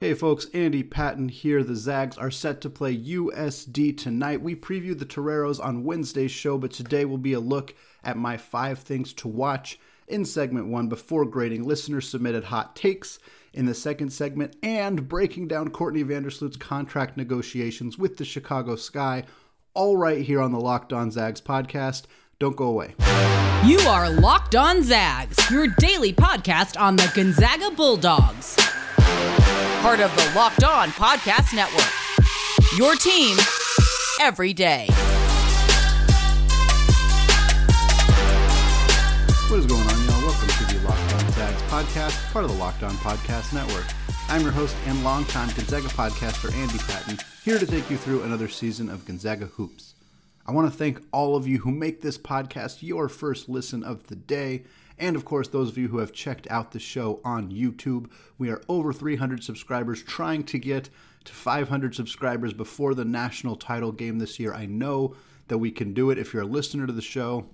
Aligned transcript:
Hey 0.00 0.14
folks, 0.14 0.46
Andy 0.54 0.84
Patton 0.84 1.28
here. 1.28 1.64
The 1.64 1.74
Zags 1.74 2.16
are 2.16 2.30
set 2.30 2.60
to 2.60 2.70
play 2.70 2.96
USD 2.96 3.98
tonight. 3.98 4.40
We 4.40 4.54
previewed 4.54 5.00
the 5.00 5.04
Toreros 5.04 5.58
on 5.58 5.82
Wednesday's 5.82 6.30
show, 6.30 6.56
but 6.56 6.70
today 6.70 7.04
will 7.04 7.18
be 7.18 7.32
a 7.32 7.40
look 7.40 7.74
at 8.04 8.16
my 8.16 8.36
five 8.36 8.78
things 8.78 9.12
to 9.14 9.26
watch 9.26 9.76
in 10.06 10.24
segment 10.24 10.68
one 10.68 10.88
before 10.88 11.24
grading 11.24 11.64
listener 11.64 12.00
submitted 12.00 12.44
hot 12.44 12.76
takes 12.76 13.18
in 13.52 13.66
the 13.66 13.74
second 13.74 14.10
segment 14.10 14.54
and 14.62 15.08
breaking 15.08 15.48
down 15.48 15.70
Courtney 15.70 16.04
Vandersloot's 16.04 16.58
contract 16.58 17.16
negotiations 17.16 17.98
with 17.98 18.18
the 18.18 18.24
Chicago 18.24 18.76
Sky, 18.76 19.24
all 19.74 19.96
right 19.96 20.24
here 20.24 20.40
on 20.40 20.52
the 20.52 20.60
Locked 20.60 20.92
On 20.92 21.10
Zags 21.10 21.40
podcast. 21.40 22.04
Don't 22.38 22.54
go 22.54 22.66
away. 22.66 22.94
You 23.64 23.80
are 23.80 24.08
Locked 24.08 24.54
On 24.54 24.80
Zags, 24.84 25.50
your 25.50 25.66
daily 25.66 26.12
podcast 26.12 26.80
on 26.80 26.94
the 26.94 27.10
Gonzaga 27.16 27.72
Bulldogs 27.72 28.56
part 29.80 30.00
of 30.00 30.14
the 30.16 30.32
Locked 30.34 30.64
On 30.64 30.88
Podcast 30.90 31.54
Network. 31.54 31.86
Your 32.76 32.96
team 32.96 33.36
every 34.20 34.52
day. 34.52 34.88
What 39.48 39.60
is 39.60 39.66
going 39.66 39.80
on, 39.80 40.04
y'all? 40.04 40.26
Welcome 40.26 40.48
to 40.48 40.74
the 40.74 40.80
Locked 40.84 41.14
On 41.14 41.32
Zags 41.32 41.62
podcast, 41.62 42.32
part 42.32 42.44
of 42.44 42.50
the 42.50 42.56
Locked 42.56 42.82
On 42.82 42.90
Podcast 42.96 43.52
Network. 43.52 43.86
I'm 44.28 44.42
your 44.42 44.50
host 44.50 44.76
and 44.86 45.04
longtime 45.04 45.48
Gonzaga 45.54 45.86
podcaster, 45.88 46.52
Andy 46.54 46.78
Patton, 46.78 47.18
here 47.44 47.60
to 47.60 47.66
take 47.66 47.88
you 47.88 47.96
through 47.96 48.24
another 48.24 48.48
season 48.48 48.88
of 48.88 49.06
Gonzaga 49.06 49.46
Hoops. 49.46 49.94
I 50.44 50.50
want 50.50 50.70
to 50.70 50.76
thank 50.76 51.00
all 51.12 51.36
of 51.36 51.46
you 51.46 51.58
who 51.60 51.70
make 51.70 52.02
this 52.02 52.18
podcast 52.18 52.82
your 52.82 53.08
first 53.08 53.48
listen 53.48 53.84
of 53.84 54.08
the 54.08 54.16
day 54.16 54.64
and 54.98 55.16
of 55.16 55.24
course, 55.24 55.48
those 55.48 55.70
of 55.70 55.78
you 55.78 55.88
who 55.88 55.98
have 55.98 56.12
checked 56.12 56.46
out 56.50 56.72
the 56.72 56.78
show 56.78 57.20
on 57.24 57.50
YouTube. 57.50 58.10
We 58.36 58.50
are 58.50 58.62
over 58.68 58.92
300 58.92 59.42
subscribers, 59.42 60.02
trying 60.02 60.44
to 60.44 60.58
get 60.58 60.90
to 61.24 61.32
500 61.32 61.94
subscribers 61.94 62.52
before 62.52 62.94
the 62.94 63.04
national 63.04 63.56
title 63.56 63.92
game 63.92 64.18
this 64.18 64.38
year. 64.38 64.54
I 64.54 64.66
know 64.66 65.14
that 65.48 65.58
we 65.58 65.70
can 65.70 65.94
do 65.94 66.10
it. 66.10 66.18
If 66.18 66.32
you're 66.32 66.42
a 66.42 66.46
listener 66.46 66.86
to 66.86 66.92
the 66.92 67.02
show, 67.02 67.46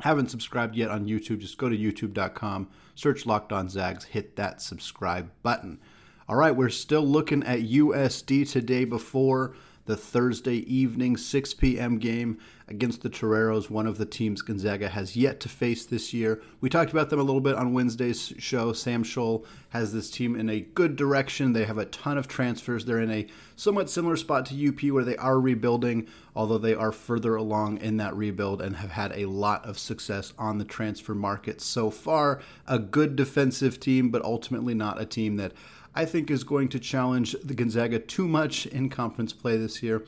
haven't 0.00 0.30
subscribed 0.30 0.76
yet 0.76 0.90
on 0.90 1.06
YouTube, 1.06 1.38
just 1.38 1.58
go 1.58 1.68
to 1.68 1.76
youtube.com, 1.76 2.68
search 2.94 3.26
Locked 3.26 3.52
On 3.52 3.68
Zags, 3.68 4.04
hit 4.04 4.36
that 4.36 4.60
subscribe 4.60 5.30
button. 5.42 5.80
All 6.28 6.36
right, 6.36 6.54
we're 6.54 6.68
still 6.70 7.06
looking 7.06 7.44
at 7.44 7.60
USD 7.60 8.50
today 8.50 8.84
before 8.84 9.54
the 9.86 9.96
Thursday 9.96 10.56
evening 10.72 11.16
6 11.16 11.54
p.m. 11.54 11.98
game 11.98 12.38
against 12.68 13.02
the 13.02 13.08
Toreros, 13.08 13.70
one 13.70 13.86
of 13.86 13.98
the 13.98 14.04
teams 14.04 14.42
Gonzaga 14.42 14.88
has 14.88 15.16
yet 15.16 15.38
to 15.40 15.48
face 15.48 15.86
this 15.86 16.12
year. 16.12 16.42
We 16.60 16.68
talked 16.68 16.90
about 16.90 17.10
them 17.10 17.20
a 17.20 17.22
little 17.22 17.40
bit 17.40 17.54
on 17.54 17.72
Wednesday's 17.72 18.34
show. 18.38 18.72
Sam 18.72 19.04
Scholl 19.04 19.44
has 19.68 19.92
this 19.92 20.10
team 20.10 20.34
in 20.34 20.50
a 20.50 20.60
good 20.60 20.96
direction. 20.96 21.52
They 21.52 21.64
have 21.64 21.78
a 21.78 21.84
ton 21.86 22.18
of 22.18 22.26
transfers. 22.26 22.84
They're 22.84 23.00
in 23.00 23.10
a 23.12 23.28
somewhat 23.54 23.88
similar 23.88 24.16
spot 24.16 24.46
to 24.46 24.68
UP 24.68 24.82
where 24.92 25.04
they 25.04 25.16
are 25.16 25.38
rebuilding, 25.38 26.08
although 26.34 26.58
they 26.58 26.74
are 26.74 26.90
further 26.90 27.36
along 27.36 27.78
in 27.78 27.96
that 27.98 28.16
rebuild 28.16 28.60
and 28.60 28.76
have 28.76 28.90
had 28.90 29.12
a 29.12 29.26
lot 29.26 29.64
of 29.64 29.78
success 29.78 30.32
on 30.36 30.58
the 30.58 30.64
transfer 30.64 31.14
market 31.14 31.60
so 31.60 31.90
far. 31.90 32.40
A 32.66 32.80
good 32.80 33.14
defensive 33.14 33.78
team, 33.78 34.10
but 34.10 34.24
ultimately 34.24 34.74
not 34.74 35.00
a 35.00 35.06
team 35.06 35.36
that 35.36 35.52
I 35.96 36.04
think 36.04 36.30
is 36.30 36.44
going 36.44 36.68
to 36.68 36.78
challenge 36.78 37.34
the 37.42 37.54
Gonzaga 37.54 37.98
too 37.98 38.28
much 38.28 38.66
in 38.66 38.90
conference 38.90 39.32
play 39.32 39.56
this 39.56 39.82
year. 39.82 40.04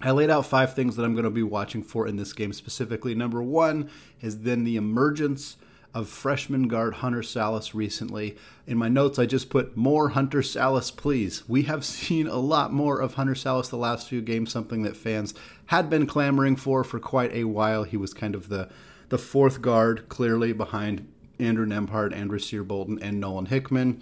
I 0.00 0.12
laid 0.12 0.30
out 0.30 0.46
five 0.46 0.74
things 0.74 0.96
that 0.96 1.04
I'm 1.04 1.12
going 1.12 1.24
to 1.24 1.30
be 1.30 1.42
watching 1.42 1.82
for 1.82 2.06
in 2.06 2.16
this 2.16 2.32
game 2.32 2.52
specifically. 2.52 3.14
Number 3.14 3.42
one 3.42 3.90
is 4.20 4.42
then 4.42 4.64
the 4.64 4.76
emergence 4.76 5.56
of 5.92 6.08
freshman 6.08 6.68
guard 6.68 6.94
Hunter 6.94 7.22
Sallis 7.22 7.74
recently. 7.74 8.36
In 8.66 8.78
my 8.78 8.88
notes, 8.88 9.18
I 9.18 9.26
just 9.26 9.50
put 9.50 9.76
more 9.76 10.10
Hunter 10.10 10.42
Sallis, 10.42 10.96
please. 10.96 11.46
We 11.48 11.62
have 11.62 11.84
seen 11.96 12.28
a 12.28 12.36
lot 12.38 12.72
more 12.72 13.00
of 13.00 13.14
Hunter 13.14 13.34
Sallis 13.34 13.68
the 13.68 13.76
last 13.76 14.08
few 14.08 14.22
games, 14.22 14.52
something 14.52 14.82
that 14.82 14.96
fans 14.96 15.34
had 15.66 15.90
been 15.90 16.06
clamoring 16.06 16.56
for 16.56 16.84
for 16.84 17.00
quite 17.00 17.32
a 17.34 17.44
while. 17.44 17.82
He 17.82 17.96
was 17.96 18.14
kind 18.14 18.34
of 18.34 18.48
the 18.48 18.68
the 19.08 19.18
fourth 19.18 19.60
guard, 19.60 20.08
clearly 20.08 20.52
behind 20.52 21.12
Andrew 21.40 21.66
Nembhard, 21.66 22.14
Andrew 22.14 22.64
Bolton, 22.64 23.02
and 23.02 23.18
Nolan 23.18 23.46
Hickman. 23.46 24.00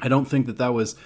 I 0.00 0.08
don't 0.08 0.26
think 0.26 0.46
that 0.46 0.58
that 0.58 0.74
was 0.74 0.96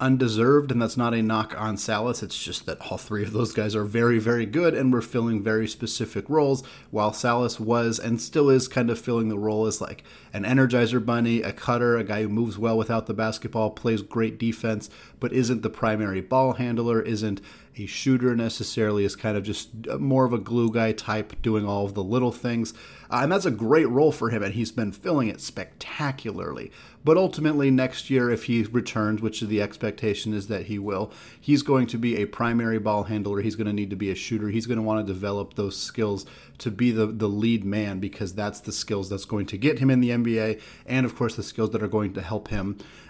undeserved, 0.00 0.72
and 0.72 0.82
that's 0.82 0.96
not 0.96 1.14
a 1.14 1.22
knock 1.22 1.54
on 1.58 1.76
Sallis. 1.76 2.22
It's 2.22 2.42
just 2.42 2.66
that 2.66 2.80
all 2.90 2.98
three 2.98 3.22
of 3.22 3.32
those 3.32 3.52
guys 3.52 3.76
are 3.76 3.84
very, 3.84 4.18
very 4.18 4.44
good 4.44 4.74
and 4.74 4.92
were 4.92 5.00
filling 5.00 5.42
very 5.42 5.68
specific 5.68 6.28
roles, 6.28 6.64
while 6.90 7.12
Sallis 7.12 7.60
was 7.60 7.98
and 7.98 8.20
still 8.20 8.50
is 8.50 8.66
kind 8.66 8.90
of 8.90 8.98
filling 8.98 9.28
the 9.28 9.38
role 9.38 9.66
as 9.66 9.80
like 9.80 10.02
an 10.32 10.44
energizer 10.44 11.04
bunny, 11.04 11.42
a 11.42 11.52
cutter, 11.52 11.96
a 11.96 12.04
guy 12.04 12.22
who 12.22 12.28
moves 12.28 12.58
well 12.58 12.76
without 12.76 13.06
the 13.06 13.14
basketball, 13.14 13.70
plays 13.70 14.02
great 14.02 14.36
defense, 14.36 14.90
but 15.24 15.32
isn't 15.32 15.62
the 15.62 15.70
primary 15.70 16.20
ball 16.20 16.52
handler, 16.52 17.00
isn't 17.00 17.40
a 17.78 17.86
shooter 17.86 18.36
necessarily, 18.36 19.06
is 19.06 19.16
kind 19.16 19.38
of 19.38 19.42
just 19.42 19.70
more 19.98 20.26
of 20.26 20.34
a 20.34 20.38
glue 20.38 20.70
guy 20.70 20.92
type, 20.92 21.40
doing 21.40 21.66
all 21.66 21.86
of 21.86 21.94
the 21.94 22.04
little 22.04 22.30
things. 22.30 22.74
Uh, 23.10 23.20
and 23.22 23.32
that's 23.32 23.46
a 23.46 23.50
great 23.50 23.88
role 23.88 24.12
for 24.12 24.28
him, 24.28 24.42
and 24.42 24.52
he's 24.52 24.70
been 24.70 24.92
filling 24.92 25.28
it 25.28 25.40
spectacularly. 25.40 26.70
But 27.04 27.16
ultimately, 27.16 27.70
next 27.70 28.10
year, 28.10 28.30
if 28.30 28.44
he 28.44 28.64
returns, 28.64 29.22
which 29.22 29.40
the 29.40 29.62
expectation 29.62 30.34
is 30.34 30.48
that 30.48 30.66
he 30.66 30.78
will, 30.78 31.10
he's 31.40 31.62
going 31.62 31.86
to 31.86 31.96
be 31.96 32.16
a 32.16 32.26
primary 32.26 32.78
ball 32.78 33.04
handler. 33.04 33.40
He's 33.40 33.56
going 33.56 33.66
to 33.66 33.72
need 33.72 33.90
to 33.90 33.96
be 33.96 34.10
a 34.10 34.14
shooter. 34.14 34.50
He's 34.50 34.66
going 34.66 34.76
to 34.76 34.82
want 34.82 35.06
to 35.06 35.10
develop 35.10 35.54
those 35.54 35.78
skills 35.78 36.26
to 36.58 36.70
be 36.70 36.90
the, 36.90 37.06
the 37.06 37.28
lead 37.30 37.64
man 37.64 37.98
because 37.98 38.34
that's 38.34 38.60
the 38.60 38.72
skills 38.72 39.08
that's 39.08 39.24
going 39.24 39.46
to 39.46 39.56
get 39.56 39.78
him 39.78 39.88
in 39.88 40.00
the 40.00 40.10
NBA, 40.10 40.60
and 40.84 41.06
of 41.06 41.16
course, 41.16 41.34
the 41.34 41.42
skills 41.42 41.70
that 41.70 41.82
are 41.82 41.88
going 41.88 42.12
to 42.12 42.20
help 42.20 42.48
him 42.48 42.76
uh, 42.76 43.03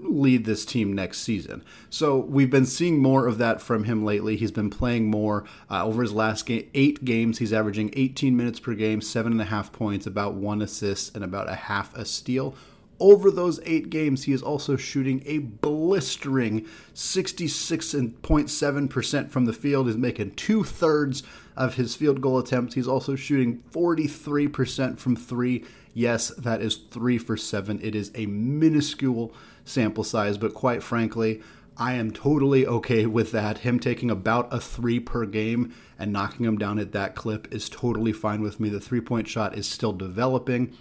lead 0.00 0.44
this 0.44 0.64
team 0.64 0.92
next 0.92 1.18
season. 1.18 1.64
So 1.90 2.18
we've 2.18 2.50
been 2.50 2.66
seeing 2.66 3.00
more 3.00 3.26
of 3.26 3.38
that 3.38 3.60
from 3.60 3.84
him 3.84 4.04
lately. 4.04 4.36
He's 4.36 4.50
been 4.50 4.70
playing 4.70 5.10
more 5.10 5.44
uh, 5.70 5.84
over 5.84 6.02
his 6.02 6.12
last 6.12 6.46
game, 6.46 6.68
eight 6.74 7.04
games. 7.04 7.38
He's 7.38 7.52
averaging 7.52 7.90
18 7.94 8.36
minutes 8.36 8.60
per 8.60 8.74
game, 8.74 9.00
seven 9.00 9.32
and 9.32 9.40
a 9.40 9.46
half 9.46 9.72
points, 9.72 10.06
about 10.06 10.34
one 10.34 10.62
assist, 10.62 11.14
and 11.14 11.24
about 11.24 11.48
a 11.48 11.54
half 11.54 11.94
a 11.96 12.04
steal 12.04 12.54
over 13.00 13.30
those 13.30 13.60
eight 13.64 13.88
games, 13.90 14.24
he 14.24 14.32
is 14.32 14.42
also 14.42 14.74
shooting 14.76 15.22
a 15.24 15.38
blistering 15.38 16.66
66.7% 16.94 19.30
from 19.30 19.44
the 19.44 19.52
field. 19.52 19.86
He's 19.86 19.96
making 19.96 20.32
two 20.32 20.64
thirds 20.64 21.22
of 21.56 21.76
his 21.76 21.94
field 21.94 22.20
goal 22.20 22.38
attempts. 22.38 22.74
He's 22.74 22.88
also 22.88 23.14
shooting 23.14 23.62
43% 23.72 24.98
from 24.98 25.14
three. 25.16 25.64
Yes, 25.94 26.28
that 26.28 26.60
is 26.60 26.76
three 26.76 27.18
for 27.18 27.36
seven. 27.36 27.80
It 27.82 27.94
is 27.94 28.10
a 28.14 28.26
minuscule 28.26 29.34
sample 29.64 30.04
size, 30.04 30.38
but 30.38 30.54
quite 30.54 30.82
frankly, 30.82 31.42
I 31.76 31.94
am 31.94 32.10
totally 32.10 32.66
okay 32.66 33.06
with 33.06 33.30
that. 33.32 33.58
Him 33.58 33.78
taking 33.78 34.10
about 34.10 34.52
a 34.52 34.60
three 34.60 34.98
per 35.00 35.26
game 35.26 35.74
and 35.98 36.12
knocking 36.12 36.44
him 36.44 36.58
down 36.58 36.78
at 36.78 36.92
that 36.92 37.14
clip 37.14 37.52
is 37.52 37.68
totally 37.68 38.12
fine 38.12 38.42
with 38.42 38.58
me. 38.58 38.68
The 38.68 38.80
three 38.80 39.00
point 39.00 39.28
shot 39.28 39.56
is 39.56 39.68
still 39.68 39.92
developing 39.92 40.76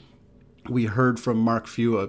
we 0.69 0.85
heard 0.85 1.19
from 1.19 1.37
Mark 1.37 1.67
Few 1.67 1.97
uh, 1.97 2.07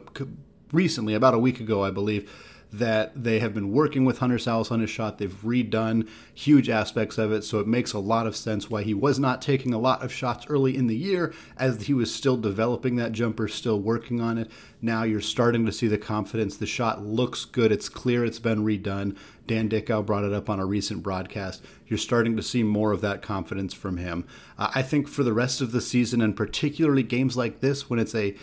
recently, 0.72 1.14
about 1.14 1.34
a 1.34 1.38
week 1.38 1.60
ago, 1.60 1.84
I 1.84 1.90
believe, 1.90 2.30
that 2.70 3.22
they 3.22 3.38
have 3.38 3.54
been 3.54 3.72
working 3.72 4.04
with 4.04 4.18
Hunter 4.18 4.36
Sallis 4.36 4.70
on 4.70 4.80
his 4.80 4.90
shot. 4.90 5.18
They've 5.18 5.42
redone 5.42 6.08
huge 6.34 6.68
aspects 6.68 7.16
of 7.16 7.32
it, 7.32 7.42
so 7.42 7.60
it 7.60 7.66
makes 7.66 7.92
a 7.92 7.98
lot 7.98 8.26
of 8.26 8.36
sense 8.36 8.68
why 8.68 8.82
he 8.82 8.92
was 8.92 9.18
not 9.18 9.40
taking 9.40 9.72
a 9.72 9.78
lot 9.78 10.02
of 10.02 10.12
shots 10.12 10.46
early 10.48 10.76
in 10.76 10.86
the 10.86 10.96
year 10.96 11.32
as 11.56 11.82
he 11.86 11.94
was 11.94 12.14
still 12.14 12.36
developing 12.36 12.96
that 12.96 13.12
jumper, 13.12 13.48
still 13.48 13.80
working 13.80 14.20
on 14.20 14.36
it. 14.36 14.50
Now 14.82 15.02
you're 15.02 15.20
starting 15.20 15.64
to 15.66 15.72
see 15.72 15.88
the 15.88 15.98
confidence. 15.98 16.56
The 16.56 16.66
shot 16.66 17.02
looks 17.02 17.44
good. 17.44 17.72
It's 17.72 17.88
clear 17.88 18.24
it's 18.24 18.38
been 18.38 18.64
redone. 18.64 19.16
Dan 19.46 19.68
Dickau 19.68 20.02
brought 20.02 20.24
it 20.24 20.34
up 20.34 20.50
on 20.50 20.60
a 20.60 20.66
recent 20.66 21.02
broadcast. 21.02 21.64
You're 21.86 21.98
starting 21.98 22.36
to 22.36 22.42
see 22.42 22.62
more 22.62 22.92
of 22.92 23.00
that 23.00 23.22
confidence 23.22 23.72
from 23.72 23.96
him. 23.96 24.26
Uh, 24.58 24.70
I 24.74 24.82
think 24.82 25.08
for 25.08 25.22
the 25.22 25.32
rest 25.32 25.62
of 25.62 25.72
the 25.72 25.80
season, 25.80 26.20
and 26.20 26.36
particularly 26.36 27.02
games 27.02 27.34
like 27.34 27.60
this, 27.60 27.88
when 27.88 27.98
it's 27.98 28.14
a 28.14 28.36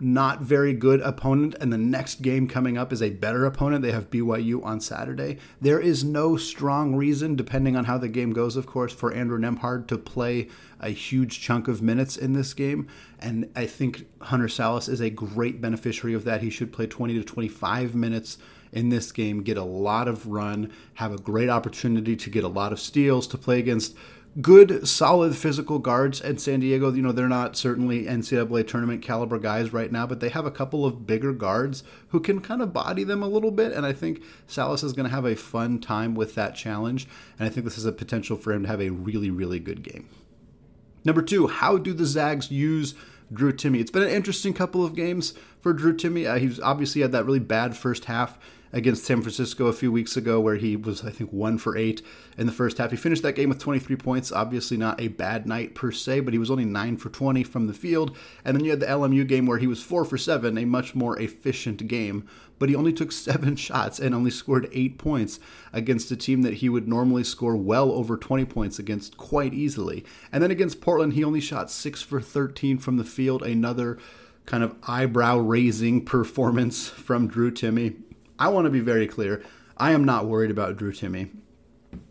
not 0.00 0.42
very 0.42 0.74
good 0.74 1.00
opponent, 1.00 1.54
and 1.60 1.72
the 1.72 1.78
next 1.78 2.20
game 2.20 2.46
coming 2.48 2.76
up 2.76 2.92
is 2.92 3.00
a 3.00 3.10
better 3.10 3.46
opponent. 3.46 3.82
They 3.82 3.92
have 3.92 4.10
BYU 4.10 4.64
on 4.64 4.80
Saturday. 4.80 5.38
There 5.60 5.80
is 5.80 6.04
no 6.04 6.36
strong 6.36 6.94
reason, 6.94 7.34
depending 7.34 7.76
on 7.76 7.84
how 7.86 7.96
the 7.96 8.08
game 8.08 8.32
goes, 8.32 8.56
of 8.56 8.66
course, 8.66 8.92
for 8.92 9.12
Andrew 9.12 9.38
Nembhard 9.38 9.86
to 9.88 9.96
play 9.96 10.48
a 10.80 10.90
huge 10.90 11.40
chunk 11.40 11.68
of 11.68 11.80
minutes 11.80 12.16
in 12.16 12.34
this 12.34 12.52
game. 12.52 12.86
And 13.18 13.50
I 13.56 13.66
think 13.66 14.06
Hunter 14.20 14.48
Sallis 14.48 14.88
is 14.88 15.00
a 15.00 15.08
great 15.08 15.60
beneficiary 15.60 16.14
of 16.14 16.24
that. 16.24 16.42
He 16.42 16.50
should 16.50 16.72
play 16.72 16.86
20 16.86 17.14
to 17.14 17.24
25 17.24 17.94
minutes 17.94 18.38
in 18.72 18.90
this 18.90 19.10
game, 19.12 19.42
get 19.42 19.56
a 19.56 19.64
lot 19.64 20.08
of 20.08 20.26
run, 20.26 20.70
have 20.94 21.12
a 21.12 21.18
great 21.18 21.48
opportunity 21.48 22.14
to 22.16 22.28
get 22.28 22.44
a 22.44 22.48
lot 22.48 22.72
of 22.72 22.80
steals, 22.80 23.26
to 23.28 23.38
play 23.38 23.58
against 23.58 23.96
good, 24.40 24.86
solid 24.86 25.36
physical 25.36 25.78
guards 25.78 26.20
at 26.20 26.40
San 26.40 26.60
Diego. 26.60 26.92
You 26.92 27.02
know, 27.02 27.12
they're 27.12 27.28
not 27.28 27.56
certainly 27.56 28.04
NCAA 28.04 28.66
tournament 28.66 29.02
caliber 29.02 29.38
guys 29.38 29.72
right 29.72 29.90
now, 29.90 30.06
but 30.06 30.20
they 30.20 30.28
have 30.28 30.46
a 30.46 30.50
couple 30.50 30.84
of 30.84 31.06
bigger 31.06 31.32
guards 31.32 31.82
who 32.08 32.20
can 32.20 32.40
kind 32.40 32.60
of 32.60 32.72
body 32.72 33.04
them 33.04 33.22
a 33.22 33.28
little 33.28 33.50
bit. 33.50 33.72
And 33.72 33.86
I 33.86 33.92
think 33.92 34.22
Sallis 34.48 34.84
is 34.84 34.92
going 34.92 35.08
to 35.08 35.14
have 35.14 35.24
a 35.24 35.36
fun 35.36 35.78
time 35.78 36.14
with 36.14 36.34
that 36.34 36.54
challenge. 36.54 37.06
And 37.38 37.48
I 37.48 37.50
think 37.50 37.64
this 37.64 37.78
is 37.78 37.86
a 37.86 37.92
potential 37.92 38.36
for 38.36 38.52
him 38.52 38.62
to 38.62 38.68
have 38.68 38.80
a 38.80 38.90
really, 38.90 39.30
really 39.30 39.58
good 39.58 39.82
game. 39.82 40.08
Number 41.04 41.22
two, 41.22 41.46
how 41.46 41.78
do 41.78 41.92
the 41.92 42.04
Zags 42.04 42.50
use 42.50 42.94
Drew 43.32 43.52
Timme? 43.52 43.80
It's 43.80 43.90
been 43.90 44.02
an 44.02 44.10
interesting 44.10 44.52
couple 44.52 44.84
of 44.84 44.94
games 44.94 45.34
for 45.60 45.72
Drew 45.72 45.96
Timme. 45.96 46.28
Uh, 46.28 46.38
he's 46.38 46.60
obviously 46.60 47.02
had 47.02 47.12
that 47.12 47.24
really 47.24 47.38
bad 47.38 47.76
first 47.76 48.06
half 48.06 48.38
against 48.76 49.06
San 49.06 49.22
Francisco 49.22 49.68
a 49.68 49.72
few 49.72 49.90
weeks 49.90 50.18
ago, 50.18 50.38
where 50.38 50.56
he 50.56 50.76
was, 50.76 51.02
I 51.02 51.10
think, 51.10 51.32
one 51.32 51.56
for 51.56 51.78
eight 51.78 52.02
in 52.36 52.46
the 52.46 52.52
first 52.52 52.76
half. 52.76 52.90
He 52.90 52.96
finished 52.98 53.22
that 53.22 53.34
game 53.34 53.48
with 53.48 53.58
23 53.58 53.96
points. 53.96 54.30
Obviously, 54.30 54.76
not 54.76 55.00
a 55.00 55.08
bad 55.08 55.46
night 55.46 55.74
per 55.74 55.90
se, 55.90 56.20
but 56.20 56.34
he 56.34 56.38
was 56.38 56.50
only 56.50 56.66
nine 56.66 56.98
for 56.98 57.08
20 57.08 57.42
from 57.42 57.68
the 57.68 57.72
field. 57.72 58.14
And 58.44 58.54
then 58.54 58.64
you 58.64 58.70
had 58.70 58.80
the 58.80 58.86
LMU 58.86 59.26
game 59.26 59.46
where 59.46 59.56
he 59.56 59.66
was 59.66 59.82
four 59.82 60.04
for 60.04 60.18
seven, 60.18 60.58
a 60.58 60.66
much 60.66 60.94
more 60.94 61.18
efficient 61.18 61.88
game. 61.88 62.28
But 62.58 62.68
he 62.68 62.76
only 62.76 62.92
took 62.92 63.12
seven 63.12 63.56
shots 63.56 63.98
and 63.98 64.14
only 64.14 64.30
scored 64.30 64.68
eight 64.72 64.98
points 64.98 65.40
against 65.72 66.10
a 66.10 66.16
team 66.16 66.42
that 66.42 66.54
he 66.54 66.68
would 66.68 66.86
normally 66.86 67.24
score 67.24 67.56
well 67.56 67.90
over 67.90 68.18
20 68.18 68.44
points 68.44 68.78
against 68.78 69.16
quite 69.16 69.54
easily. 69.54 70.04
And 70.30 70.42
then 70.42 70.50
against 70.50 70.82
Portland, 70.82 71.14
he 71.14 71.24
only 71.24 71.40
shot 71.40 71.70
six 71.70 72.02
for 72.02 72.20
13 72.20 72.76
from 72.76 72.98
the 72.98 73.04
field, 73.04 73.42
another 73.42 73.96
kind 74.44 74.62
of 74.62 74.76
eyebrow 74.86 75.38
raising 75.38 76.04
performance 76.04 76.90
from 76.90 77.26
Drew 77.26 77.50
Timme. 77.50 78.02
I 78.38 78.48
want 78.48 78.66
to 78.66 78.70
be 78.70 78.80
very 78.80 79.06
clear. 79.06 79.42
I 79.76 79.92
am 79.92 80.04
not 80.04 80.26
worried 80.26 80.50
about 80.50 80.76
Drew 80.76 80.92
Timme. 80.92 81.30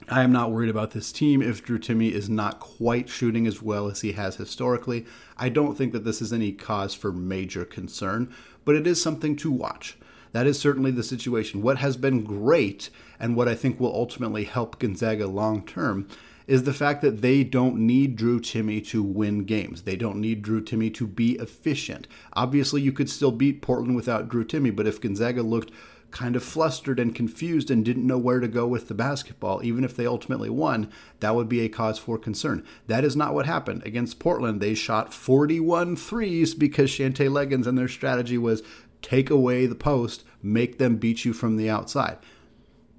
I 0.09 0.23
am 0.23 0.31
not 0.31 0.51
worried 0.51 0.69
about 0.69 0.91
this 0.91 1.11
team 1.11 1.41
if 1.41 1.63
Drew 1.63 1.77
Timme 1.77 2.11
is 2.11 2.29
not 2.29 2.59
quite 2.59 3.09
shooting 3.09 3.45
as 3.45 3.61
well 3.61 3.87
as 3.87 4.01
he 4.01 4.13
has 4.13 4.35
historically. 4.35 5.05
I 5.37 5.49
don't 5.49 5.75
think 5.75 5.93
that 5.93 6.03
this 6.03 6.21
is 6.21 6.33
any 6.33 6.51
cause 6.51 6.95
for 6.95 7.11
major 7.11 7.65
concern, 7.65 8.33
but 8.63 8.75
it 8.75 8.87
is 8.87 9.01
something 9.01 9.35
to 9.37 9.51
watch. 9.51 9.97
That 10.31 10.47
is 10.47 10.59
certainly 10.59 10.91
the 10.91 11.03
situation. 11.03 11.61
What 11.61 11.77
has 11.77 11.95
been 11.97 12.23
great 12.23 12.89
and 13.19 13.35
what 13.35 13.47
I 13.47 13.55
think 13.55 13.79
will 13.79 13.95
ultimately 13.95 14.43
help 14.45 14.79
Gonzaga 14.79 15.27
long 15.27 15.65
term 15.65 16.07
is 16.47 16.63
the 16.63 16.73
fact 16.73 17.01
that 17.01 17.21
they 17.21 17.43
don't 17.43 17.77
need 17.77 18.15
Drew 18.15 18.39
Timme 18.39 18.85
to 18.87 19.01
win 19.01 19.45
games. 19.45 19.83
They 19.83 19.95
don't 19.95 20.21
need 20.21 20.41
Drew 20.41 20.61
Timme 20.61 20.93
to 20.93 21.07
be 21.07 21.33
efficient. 21.33 22.07
Obviously, 22.33 22.81
you 22.81 22.91
could 22.91 23.09
still 23.09 23.31
beat 23.31 23.61
Portland 23.61 23.95
without 23.95 24.29
Drew 24.29 24.45
Timme, 24.45 24.75
but 24.75 24.87
if 24.87 25.01
Gonzaga 25.01 25.41
looked 25.41 25.71
kind 26.15 26.37
of 26.37 26.43
flustered 26.43 26.97
and 26.97 27.13
confused 27.13 27.69
and 27.69 27.83
didn't 27.83 28.07
know 28.07 28.17
where 28.17 28.39
to 28.39 28.47
go 28.47 28.65
with 28.65 28.87
the 28.87 28.93
basketball, 28.93 29.61
even 29.61 29.83
if 29.83 29.97
they 29.97 30.07
ultimately 30.07 30.49
won, 30.49 30.89
that 31.19 31.35
would 31.35 31.49
be 31.49 31.59
a 31.59 31.67
cause 31.67 31.99
for 31.99 32.17
concern. 32.17 32.65
That 32.87 33.03
is 33.03 33.17
not 33.17 33.33
what 33.33 33.45
happened. 33.45 33.83
Against 33.85 34.17
Portland, 34.17 34.61
they 34.61 34.75
shot 34.75 35.13
41 35.13 35.97
threes 35.97 36.55
because 36.55 36.89
Shantay 36.89 37.29
Legans 37.29 37.67
and 37.67 37.77
their 37.77 37.89
strategy 37.89 38.37
was 38.37 38.63
take 39.01 39.29
away 39.29 39.65
the 39.65 39.75
post, 39.75 40.23
make 40.41 40.77
them 40.77 40.95
beat 40.95 41.25
you 41.25 41.33
from 41.33 41.57
the 41.57 41.69
outside 41.69 42.17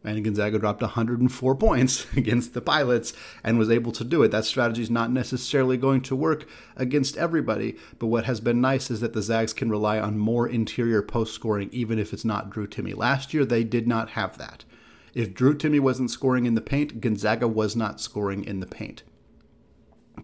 and 0.06 0.22
Gonzaga 0.24 0.58
dropped 0.58 0.80
104 0.80 1.54
points 1.56 2.06
against 2.16 2.54
the 2.54 2.60
Pilots 2.60 3.12
and 3.42 3.58
was 3.58 3.70
able 3.70 3.92
to 3.92 4.04
do 4.04 4.22
it. 4.22 4.30
That 4.30 4.44
strategy 4.44 4.82
is 4.82 4.90
not 4.90 5.10
necessarily 5.10 5.76
going 5.76 6.00
to 6.02 6.16
work 6.16 6.48
against 6.76 7.16
everybody, 7.16 7.76
but 7.98 8.06
what 8.06 8.24
has 8.24 8.40
been 8.40 8.60
nice 8.60 8.90
is 8.90 9.00
that 9.00 9.12
the 9.12 9.22
Zags 9.22 9.52
can 9.52 9.70
rely 9.70 9.98
on 9.98 10.18
more 10.18 10.48
interior 10.48 11.02
post 11.02 11.34
scoring, 11.34 11.68
even 11.72 11.98
if 11.98 12.12
it's 12.12 12.24
not 12.24 12.50
Drew 12.50 12.66
Timme. 12.66 12.96
Last 12.96 13.34
year, 13.34 13.44
they 13.44 13.64
did 13.64 13.86
not 13.86 14.10
have 14.10 14.38
that. 14.38 14.64
If 15.14 15.34
Drew 15.34 15.56
Timme 15.56 15.80
wasn't 15.80 16.10
scoring 16.10 16.46
in 16.46 16.54
the 16.54 16.60
paint, 16.60 17.00
Gonzaga 17.00 17.48
was 17.48 17.74
not 17.74 18.00
scoring 18.00 18.44
in 18.44 18.60
the 18.60 18.66
paint. 18.66 19.02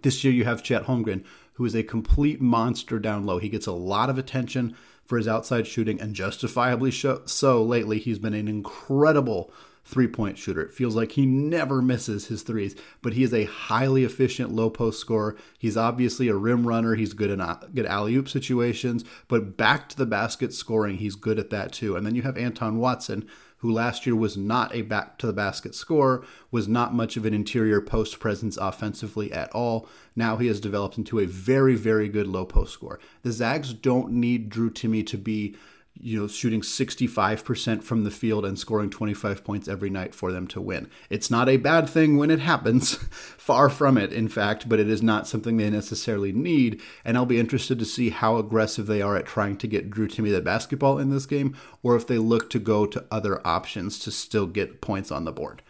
This 0.03 0.23
year, 0.23 0.33
you 0.33 0.45
have 0.45 0.63
Chet 0.63 0.85
Holmgren, 0.85 1.25
who 1.55 1.65
is 1.65 1.75
a 1.75 1.83
complete 1.83 2.41
monster 2.41 2.99
down 2.99 3.25
low. 3.25 3.39
He 3.39 3.49
gets 3.49 3.67
a 3.67 3.73
lot 3.73 4.11
of 4.11 4.19
attention 4.19 4.77
for 5.05 5.19
his 5.19 5.29
outside 5.29 5.67
shooting, 5.67 6.01
and 6.01 6.15
justifiably 6.15 6.91
so 6.91 7.63
lately. 7.63 7.99
He's 7.99 8.19
been 8.19 8.35
an 8.35 8.49
incredible 8.49 9.53
three 9.85 10.07
point 10.07 10.39
shooter. 10.39 10.63
It 10.63 10.73
feels 10.73 10.95
like 10.95 11.13
he 11.13 11.27
never 11.27 11.83
misses 11.83 12.27
his 12.27 12.43
threes, 12.43 12.77
but 13.03 13.15
he 13.15 13.23
is 13.23 13.35
a 13.35 13.45
highly 13.45 14.05
efficient 14.05 14.51
low 14.53 14.71
post 14.71 15.01
scorer. 15.01 15.37
He's 15.59 15.77
obviously 15.77 16.29
a 16.29 16.35
rim 16.35 16.67
runner. 16.67 16.95
He's 16.95 17.13
good 17.15 17.31
in 17.31 17.41
uh, 17.41 17.61
good 17.75 17.87
alley 17.87 18.15
oop 18.15 18.29
situations, 18.29 19.05
but 19.29 19.57
back 19.57 19.89
to 19.91 19.97
the 19.97 20.07
basket 20.07 20.55
scoring, 20.55 20.99
he's 20.99 21.15
good 21.15 21.39
at 21.39 21.51
that 21.51 21.73
too. 21.73 21.97
And 21.97 22.07
then 22.07 22.15
you 22.15 22.23
have 22.23 22.39
Anton 22.39 22.79
Watson, 22.79 23.29
who 23.59 23.71
last 23.71 24.07
year 24.07 24.17
was 24.17 24.37
not 24.37 24.75
a 24.75 24.83
back 24.83 25.19
to 25.19 25.27
the 25.27 25.33
basket 25.33 25.75
scorer, 25.75 26.25
was 26.51 26.67
not 26.67 26.95
much 26.95 27.17
of 27.17 27.25
an 27.25 27.33
interior 27.33 27.81
post 27.81 28.19
presence 28.19 28.57
offensively 28.57 29.33
at 29.33 29.51
all. 29.53 29.89
Now 30.17 30.37
he 30.37 30.49
has 30.49 30.61
developed 30.61 30.99
into 30.99 31.21
a 31.21 31.27
very, 31.27 31.77
very 31.77 32.09
good 32.09 32.27
low 32.27 32.45
post 32.45 32.73
scorer. 32.73 32.99
The 33.23 33.31
Zags 33.31 33.73
don't 33.73 34.13
need 34.13 34.49
Drew 34.49 34.71
Timme 34.71 35.07
to 35.07 35.17
be 35.17 35.57
you 36.01 36.21
know, 36.21 36.27
shooting 36.27 36.63
65% 36.63 37.83
from 37.85 38.05
the 38.05 38.11
field 38.11 38.45
and 38.45 38.59
scoring 38.59 38.91
25 38.91 39.45
points 39.45 39.69
every 39.69 39.91
night 39.91 40.15
for 40.15 40.33
them 40.33 40.47
to 40.49 40.61
win. 40.61 40.89
It's 41.11 41.31
not 41.31 41.49
a 41.49 41.59
bad 41.59 41.89
thing 41.89 42.17
when 42.17 42.31
it 42.31 42.41
happens, 42.41 42.95
far 43.37 43.69
from 43.69 43.99
it, 43.99 44.13
in 44.13 44.29
fact, 44.29 44.69
but 44.69 44.81
it 44.81 44.89
is 44.89 45.03
not 45.03 45.29
something 45.29 45.57
they 45.57 45.71
necessarily 45.71 46.33
need. 46.33 46.81
And 47.05 47.17
I'll 47.17 47.27
be 47.27 47.39
interested 47.39 47.79
to 47.79 47.85
see 47.85 48.11
how 48.11 48.37
aggressive 48.37 48.87
they 48.87 49.03
are 49.03 49.17
at 49.17 49.27
trying 49.27 49.57
to 49.59 49.67
get 49.67 49.91
Drew 49.91 50.09
Timme 50.09 50.33
the 50.33 50.41
basketball 50.41 50.99
in 50.99 51.11
this 51.11 51.27
game, 51.27 51.57
or 51.83 51.95
if 51.95 52.07
they 52.07 52.19
look 52.19 52.51
to 52.51 52.59
go 52.59 52.87
to 52.87 53.05
other 53.11 53.47
options 53.47 53.99
to 54.01 54.11
still 54.11 54.47
get 54.47 54.81
points 54.81 55.13
on 55.13 55.25
the 55.25 55.33
board. 55.33 55.63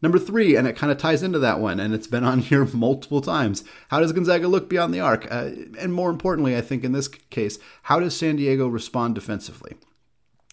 Number 0.00 0.18
three, 0.18 0.54
and 0.54 0.66
it 0.68 0.76
kind 0.76 0.92
of 0.92 0.98
ties 0.98 1.22
into 1.22 1.38
that 1.40 1.58
one, 1.58 1.80
and 1.80 1.92
it's 1.92 2.06
been 2.06 2.24
on 2.24 2.38
here 2.40 2.64
multiple 2.66 3.20
times. 3.20 3.64
How 3.88 4.00
does 4.00 4.12
Gonzaga 4.12 4.48
look 4.48 4.68
beyond 4.68 4.94
the 4.94 5.00
arc? 5.00 5.26
Uh, 5.30 5.50
and 5.78 5.92
more 5.92 6.10
importantly, 6.10 6.56
I 6.56 6.60
think 6.60 6.84
in 6.84 6.92
this 6.92 7.08
case, 7.08 7.58
how 7.84 8.00
does 8.00 8.16
San 8.16 8.36
Diego 8.36 8.68
respond 8.68 9.14
defensively? 9.14 9.76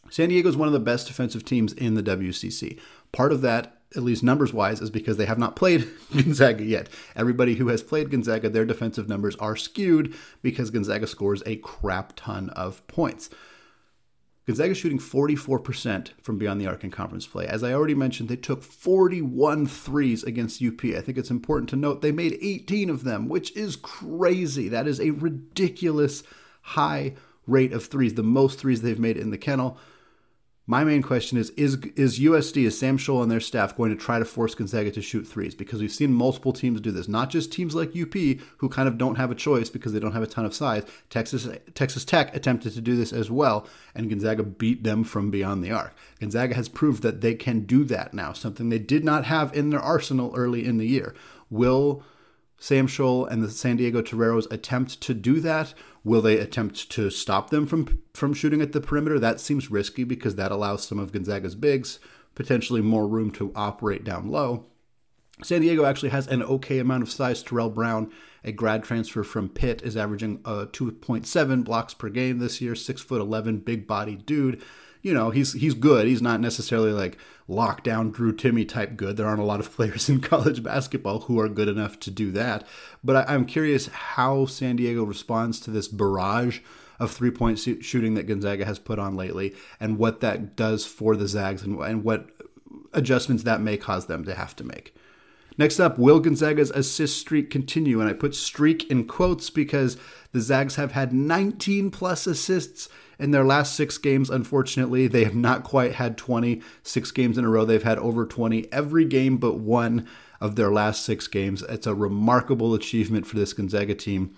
San 0.10 0.30
Diego 0.30 0.50
is 0.50 0.58
one 0.58 0.68
of 0.68 0.74
the 0.74 0.80
best 0.80 1.08
defensive 1.08 1.46
teams 1.46 1.74
in 1.74 1.96
the 1.96 2.04
WCC. 2.04 2.80
Part 3.12 3.32
of 3.32 3.42
that, 3.42 3.82
at 3.96 4.04
least 4.04 4.24
numbers 4.24 4.54
wise, 4.54 4.82
is 4.82 4.90
because 4.90 5.18
they 5.18 5.26
have 5.26 5.40
not 5.40 5.56
played 5.56 5.88
Gonzaga 6.14 6.64
yet. 6.64 6.90
Everybody 7.16 7.56
who 7.56 7.70
has 7.70 7.82
played 7.82 8.12
Gonzaga, 8.12 8.50
their 8.50 8.66
defensive 8.66 9.10
numbers 9.10 9.36
are 9.38 9.56
skewed 9.56 10.14
because 10.42 10.70
Gonzaga 10.70 11.08
scores 11.08 11.42
a 11.46 11.56
crap 11.58 12.14
ton 12.16 12.50
of 12.52 12.86
points. 12.88 13.30
Gonzaga 14.46 14.76
shooting 14.76 15.00
44% 15.00 16.10
from 16.22 16.38
beyond 16.38 16.62
the 16.62 16.68
arc 16.68 16.84
in 16.84 16.92
conference 16.92 17.26
play. 17.26 17.48
As 17.48 17.64
I 17.64 17.74
already 17.74 17.96
mentioned, 17.96 18.30
they 18.30 18.36
took 18.36 18.62
41 18.62 19.66
threes 19.66 20.24
against 20.24 20.62
UP. 20.62 20.84
I 20.86 21.02
think 21.02 21.18
it's 21.18 21.32
important 21.32 21.70
to 21.72 21.76
note 21.76 22.02
they 22.02 22.12
made 22.12 22.38
18 22.40 22.92
of 22.92 23.04
them, 23.04 23.28
which 23.28 23.56
is 23.58 23.76
crazy. 23.76 24.70
That 24.70 24.88
is 24.88 25.00
a 25.00 25.12
ridiculous 25.12 26.22
high 26.62 27.16
rate 27.48 27.74
of 27.74 27.86
threes, 27.86 28.14
the 28.14 28.24
most 28.24 28.60
threes 28.60 28.82
they've 28.82 29.00
made 29.00 29.18
in 29.18 29.32
the 29.32 29.38
kennel. 29.38 29.80
My 30.68 30.84
main 30.84 31.04
question 31.04 31.38
is 31.38 31.52
is 31.52 31.76
is 31.96 32.20
USD 32.20 32.66
is 32.66 32.78
Sam 32.78 32.98
Scholl 32.98 33.22
and 33.22 33.32
their 33.32 33.40
staff 33.40 33.78
going 33.78 33.92
to 33.92 33.96
try 33.96 34.18
to 34.18 34.26
force 34.26 34.56
Gonzaga 34.56 34.90
to 34.92 35.02
shoot 35.02 35.24
threes 35.24 35.54
because 35.54 35.80
we've 35.80 35.92
seen 35.92 36.12
multiple 36.12 36.54
teams 36.54 36.82
do 36.82 36.90
this, 36.90 37.08
not 37.08 37.30
just 37.30 37.52
teams 37.52 37.76
like 37.76 37.96
UP 37.96 38.14
who 38.58 38.70
kind 38.70 38.88
of 38.88 38.98
don't 38.98 39.16
have 39.16 39.30
a 39.30 39.36
choice 39.36 39.70
because 39.70 39.94
they 39.94 40.00
don't 40.00 40.14
have 40.14 40.24
a 40.24 40.28
ton 40.28 40.44
of 40.44 40.56
size. 40.56 40.84
Texas 41.12 41.48
Texas 41.76 42.04
Tech 42.04 42.36
attempted 42.36 42.74
to 42.74 42.82
do 42.82 42.96
this 42.96 43.14
as 43.14 43.30
well 43.30 43.68
and 43.94 44.10
Gonzaga 44.10 44.42
beat 44.42 44.84
them 44.84 45.04
from 45.04 45.30
beyond 45.30 45.64
the 45.64 45.72
arc. 45.72 45.94
Gonzaga 46.20 46.56
has 46.56 46.68
proved 46.68 47.04
that 47.04 47.22
they 47.22 47.36
can 47.36 47.62
do 47.62 47.84
that 47.84 48.16
now, 48.16 48.34
something 48.34 48.70
they 48.70 48.80
did 48.80 49.04
not 49.04 49.26
have 49.26 49.56
in 49.56 49.70
their 49.70 49.82
arsenal 49.82 50.34
early 50.36 50.66
in 50.66 50.78
the 50.78 50.88
year. 50.88 51.14
Will 51.52 52.04
Sam 52.58 52.88
Scholl 52.88 53.30
and 53.30 53.44
the 53.44 53.52
San 53.52 53.78
Diego 53.78 54.02
Toreros 54.02 54.48
attempt 54.50 55.00
to 55.02 55.14
do 55.14 55.40
that 55.42 55.76
Will 56.06 56.22
they 56.22 56.38
attempt 56.38 56.90
to 56.92 57.10
stop 57.10 57.50
them 57.50 57.66
from 57.66 58.00
from 58.14 58.34
shooting 58.34 58.62
at 58.62 58.72
the 58.72 58.80
perimeter? 58.80 59.20
That 59.20 59.42
seems 59.42 59.72
risky 59.72 60.06
because 60.06 60.36
that 60.36 60.52
allows 60.52 60.88
some 60.88 61.00
of 61.00 61.12
Gonzaga's 61.12 61.56
bigs 61.56 62.00
potentially 62.36 62.82
more 62.82 63.08
room 63.08 63.32
to 63.32 63.52
operate 63.56 64.04
down 64.04 64.30
low. 64.30 64.66
San 65.42 65.62
Diego 65.62 65.84
actually 65.84 66.10
has 66.10 66.28
an 66.28 66.44
okay 66.44 66.80
amount 66.80 67.04
of 67.04 67.12
size. 67.12 67.42
Terrell 67.42 67.70
Brown, 67.70 68.12
a 68.44 68.52
grad 68.52 68.84
transfer 68.84 69.24
from 69.24 69.50
Pitt, 69.50 69.82
is 69.82 69.98
averaging 69.98 70.40
uh, 70.46 70.68
2.7 70.72 71.64
blocks 71.64 71.94
per 71.94 72.10
game 72.10 72.40
this 72.40 72.62
year. 72.62 72.76
Six 72.76 73.02
foot 73.02 73.20
11, 73.20 73.60
big 73.60 73.88
body 73.88 74.16
dude 74.16 74.62
you 75.06 75.14
know, 75.14 75.30
he's 75.30 75.54
he's 75.54 75.76
good. 75.76 76.08
He's 76.08 76.24
not 76.24 76.42
necessarily 76.42 76.92
like 76.92 77.20
lockdown 77.48 78.12
Drew 78.12 78.36
Timme 78.36 78.68
type 78.68 78.98
good. 78.98 79.18
There 79.18 79.28
aren't 79.28 79.40
a 79.40 79.46
lot 79.46 79.60
of 79.60 79.72
players 79.76 80.10
in 80.10 80.20
college 80.20 80.64
basketball 80.64 81.20
who 81.22 81.40
are 81.40 81.48
good 81.48 81.68
enough 81.68 82.00
to 82.02 82.12
do 82.12 82.32
that. 82.32 82.66
But 83.04 83.30
I, 83.30 83.36
am 83.36 83.46
curious 83.46 83.86
how 83.86 84.48
San 84.48 84.78
Diego 84.78 85.04
responds 85.04 85.60
to 85.60 85.70
this 85.70 85.88
barrage 85.88 86.62
of 87.00 87.12
three 87.12 87.30
point 87.30 87.60
shooting 87.60 88.16
that 88.16 88.26
Gonzaga 88.26 88.66
has 88.66 88.80
put 88.80 88.98
on 88.98 89.16
lately, 89.16 89.54
and 89.80 90.00
what 90.00 90.22
that 90.22 90.56
does 90.56 90.88
for 90.88 91.16
the 91.16 91.28
Zags, 91.28 91.62
and, 91.62 91.80
and 91.82 92.04
what 92.04 92.32
adjustments 92.92 93.44
that 93.44 93.62
may 93.62 93.78
cause 93.78 94.08
them 94.08 94.26
to 94.26 94.34
have 94.34 94.56
to 94.56 94.64
make. 94.64 94.96
Next 95.56 95.80
up, 95.80 96.00
will 96.00 96.20
Gonzaga's 96.20 96.72
assist 96.72 97.20
streak 97.20 97.52
continue? 97.52 98.02
And 98.02 98.10
I 98.10 98.14
put 98.14 98.34
streak 98.34 98.90
in 98.90 99.06
quotes 99.06 99.52
because 99.52 99.98
the 100.32 100.42
Zags 100.42 100.78
have 100.78 100.94
had 100.94 101.14
19 101.14 101.92
plus 101.92 102.26
assists 102.26 102.90
in 103.20 103.32
their 103.32 103.44
last 103.44 103.76
six 103.76 103.98
games, 103.98 104.30
unfortunately, 104.30 105.08
they 105.08 105.24
have 105.24 105.36
not 105.36 105.64
quite 105.64 105.94
had 105.94 106.18
20. 106.18 106.62
Six 106.84 107.12
games 107.12 107.38
in 107.38 107.46
a 107.46 107.50
row, 107.50 107.66
they've 107.66 107.84
had 107.84 108.00
over 108.00 108.26
20 108.26 108.72
every 108.72 109.06
game 109.06 109.38
but 109.38 109.58
one 109.58 110.08
of 110.42 110.56
their 110.56 110.72
last 110.72 111.06
six 111.06 111.28
games. 111.28 111.64
It's 111.64 111.88
a 111.88 111.96
remarkable 111.96 112.74
achievement 112.74 113.26
for 113.26 113.38
this 113.38 113.54
Gonzaga 113.54 113.96
team. 113.96 114.36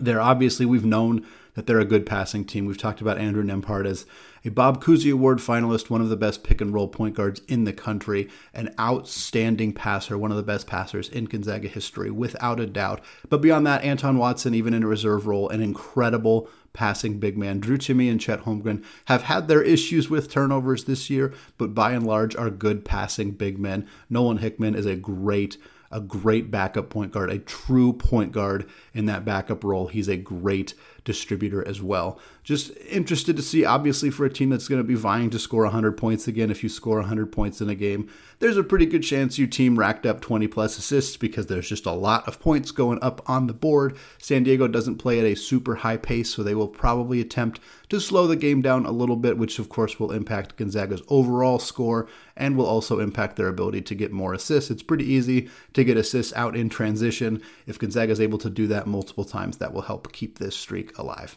They're 0.00 0.20
obviously, 0.20 0.66
we've 0.66 0.84
known 0.84 1.26
that 1.54 1.66
they're 1.66 1.80
a 1.80 1.84
good 1.84 2.06
passing 2.06 2.44
team. 2.44 2.66
We've 2.66 2.78
talked 2.78 3.00
about 3.00 3.18
Andrew 3.18 3.44
Nembhard 3.44 3.86
as, 3.86 4.06
a 4.44 4.50
Bob 4.50 4.82
Cousy 4.82 5.12
Award 5.12 5.38
finalist, 5.38 5.88
one 5.88 6.00
of 6.00 6.08
the 6.08 6.16
best 6.16 6.42
pick 6.42 6.60
and 6.60 6.74
roll 6.74 6.88
point 6.88 7.14
guards 7.14 7.40
in 7.46 7.64
the 7.64 7.72
country, 7.72 8.28
an 8.52 8.74
outstanding 8.80 9.72
passer, 9.72 10.18
one 10.18 10.32
of 10.32 10.36
the 10.36 10.42
best 10.42 10.66
passers 10.66 11.08
in 11.08 11.26
Gonzaga 11.26 11.68
history, 11.68 12.10
without 12.10 12.58
a 12.58 12.66
doubt. 12.66 13.02
But 13.28 13.40
beyond 13.40 13.66
that, 13.66 13.84
Anton 13.84 14.18
Watson, 14.18 14.54
even 14.54 14.74
in 14.74 14.82
a 14.82 14.88
reserve 14.88 15.26
role, 15.26 15.48
an 15.50 15.60
incredible 15.60 16.48
passing 16.72 17.18
big 17.18 17.36
man. 17.36 17.60
Drew 17.60 17.78
Timme 17.78 18.10
and 18.10 18.20
Chet 18.20 18.42
Holmgren 18.42 18.84
have 19.06 19.24
had 19.24 19.48
their 19.48 19.62
issues 19.62 20.08
with 20.08 20.30
turnovers 20.30 20.84
this 20.84 21.10
year, 21.10 21.32
but 21.58 21.74
by 21.74 21.92
and 21.92 22.06
large 22.06 22.34
are 22.36 22.50
good 22.50 22.84
passing 22.84 23.32
big 23.32 23.58
men. 23.58 23.86
Nolan 24.08 24.38
Hickman 24.38 24.74
is 24.74 24.86
a 24.86 24.96
great 24.96 25.58
a 25.92 26.00
great 26.00 26.50
backup 26.50 26.88
point 26.88 27.12
guard, 27.12 27.30
a 27.30 27.38
true 27.38 27.92
point 27.92 28.32
guard 28.32 28.66
in 28.94 29.04
that 29.06 29.26
backup 29.26 29.62
role. 29.62 29.88
He's 29.88 30.08
a 30.08 30.16
great 30.16 30.74
distributor 31.04 31.66
as 31.66 31.82
well. 31.82 32.18
Just 32.42 32.76
interested 32.88 33.36
to 33.36 33.42
see, 33.42 33.64
obviously, 33.64 34.10
for 34.10 34.24
a 34.24 34.30
team 34.30 34.50
that's 34.50 34.68
going 34.68 34.80
to 34.80 34.86
be 34.86 34.94
vying 34.94 35.30
to 35.30 35.38
score 35.38 35.62
100 35.62 35.96
points 35.96 36.26
again, 36.26 36.50
if 36.50 36.62
you 36.62 36.68
score 36.68 36.98
100 36.98 37.30
points 37.30 37.60
in 37.60 37.68
a 37.68 37.74
game, 37.74 38.08
there's 38.40 38.56
a 38.56 38.64
pretty 38.64 38.86
good 38.86 39.02
chance 39.02 39.38
your 39.38 39.46
team 39.46 39.78
racked 39.78 40.04
up 40.04 40.20
20 40.20 40.48
plus 40.48 40.76
assists 40.76 41.16
because 41.16 41.46
there's 41.46 41.68
just 41.68 41.86
a 41.86 41.92
lot 41.92 42.26
of 42.26 42.40
points 42.40 42.72
going 42.72 42.98
up 43.00 43.28
on 43.28 43.46
the 43.46 43.52
board. 43.52 43.96
San 44.18 44.42
Diego 44.42 44.66
doesn't 44.66 44.96
play 44.96 45.20
at 45.20 45.24
a 45.24 45.36
super 45.36 45.76
high 45.76 45.96
pace, 45.96 46.30
so 46.30 46.42
they 46.42 46.54
will 46.54 46.68
probably 46.68 47.20
attempt 47.20 47.60
to 47.88 48.00
slow 48.00 48.26
the 48.26 48.36
game 48.36 48.62
down 48.62 48.86
a 48.86 48.90
little 48.90 49.16
bit, 49.16 49.38
which 49.38 49.58
of 49.58 49.68
course 49.68 50.00
will 50.00 50.10
impact 50.10 50.56
Gonzaga's 50.56 51.02
overall 51.08 51.58
score 51.58 52.08
and 52.36 52.56
will 52.56 52.66
also 52.66 52.98
impact 52.98 53.36
their 53.36 53.48
ability 53.48 53.82
to 53.82 53.94
get 53.94 54.10
more 54.10 54.34
assists. 54.34 54.70
It's 54.70 54.82
pretty 54.82 55.04
easy 55.04 55.50
to 55.74 55.84
get 55.84 55.96
assists 55.96 56.32
out 56.32 56.56
in 56.56 56.68
transition. 56.68 57.42
If 57.66 57.78
Gonzaga 57.78 58.10
is 58.10 58.20
able 58.20 58.38
to 58.38 58.50
do 58.50 58.66
that 58.68 58.86
multiple 58.86 59.24
times, 59.24 59.58
that 59.58 59.72
will 59.72 59.82
help 59.82 60.12
keep 60.12 60.38
this 60.38 60.56
streak 60.56 60.91
alive. 60.96 61.36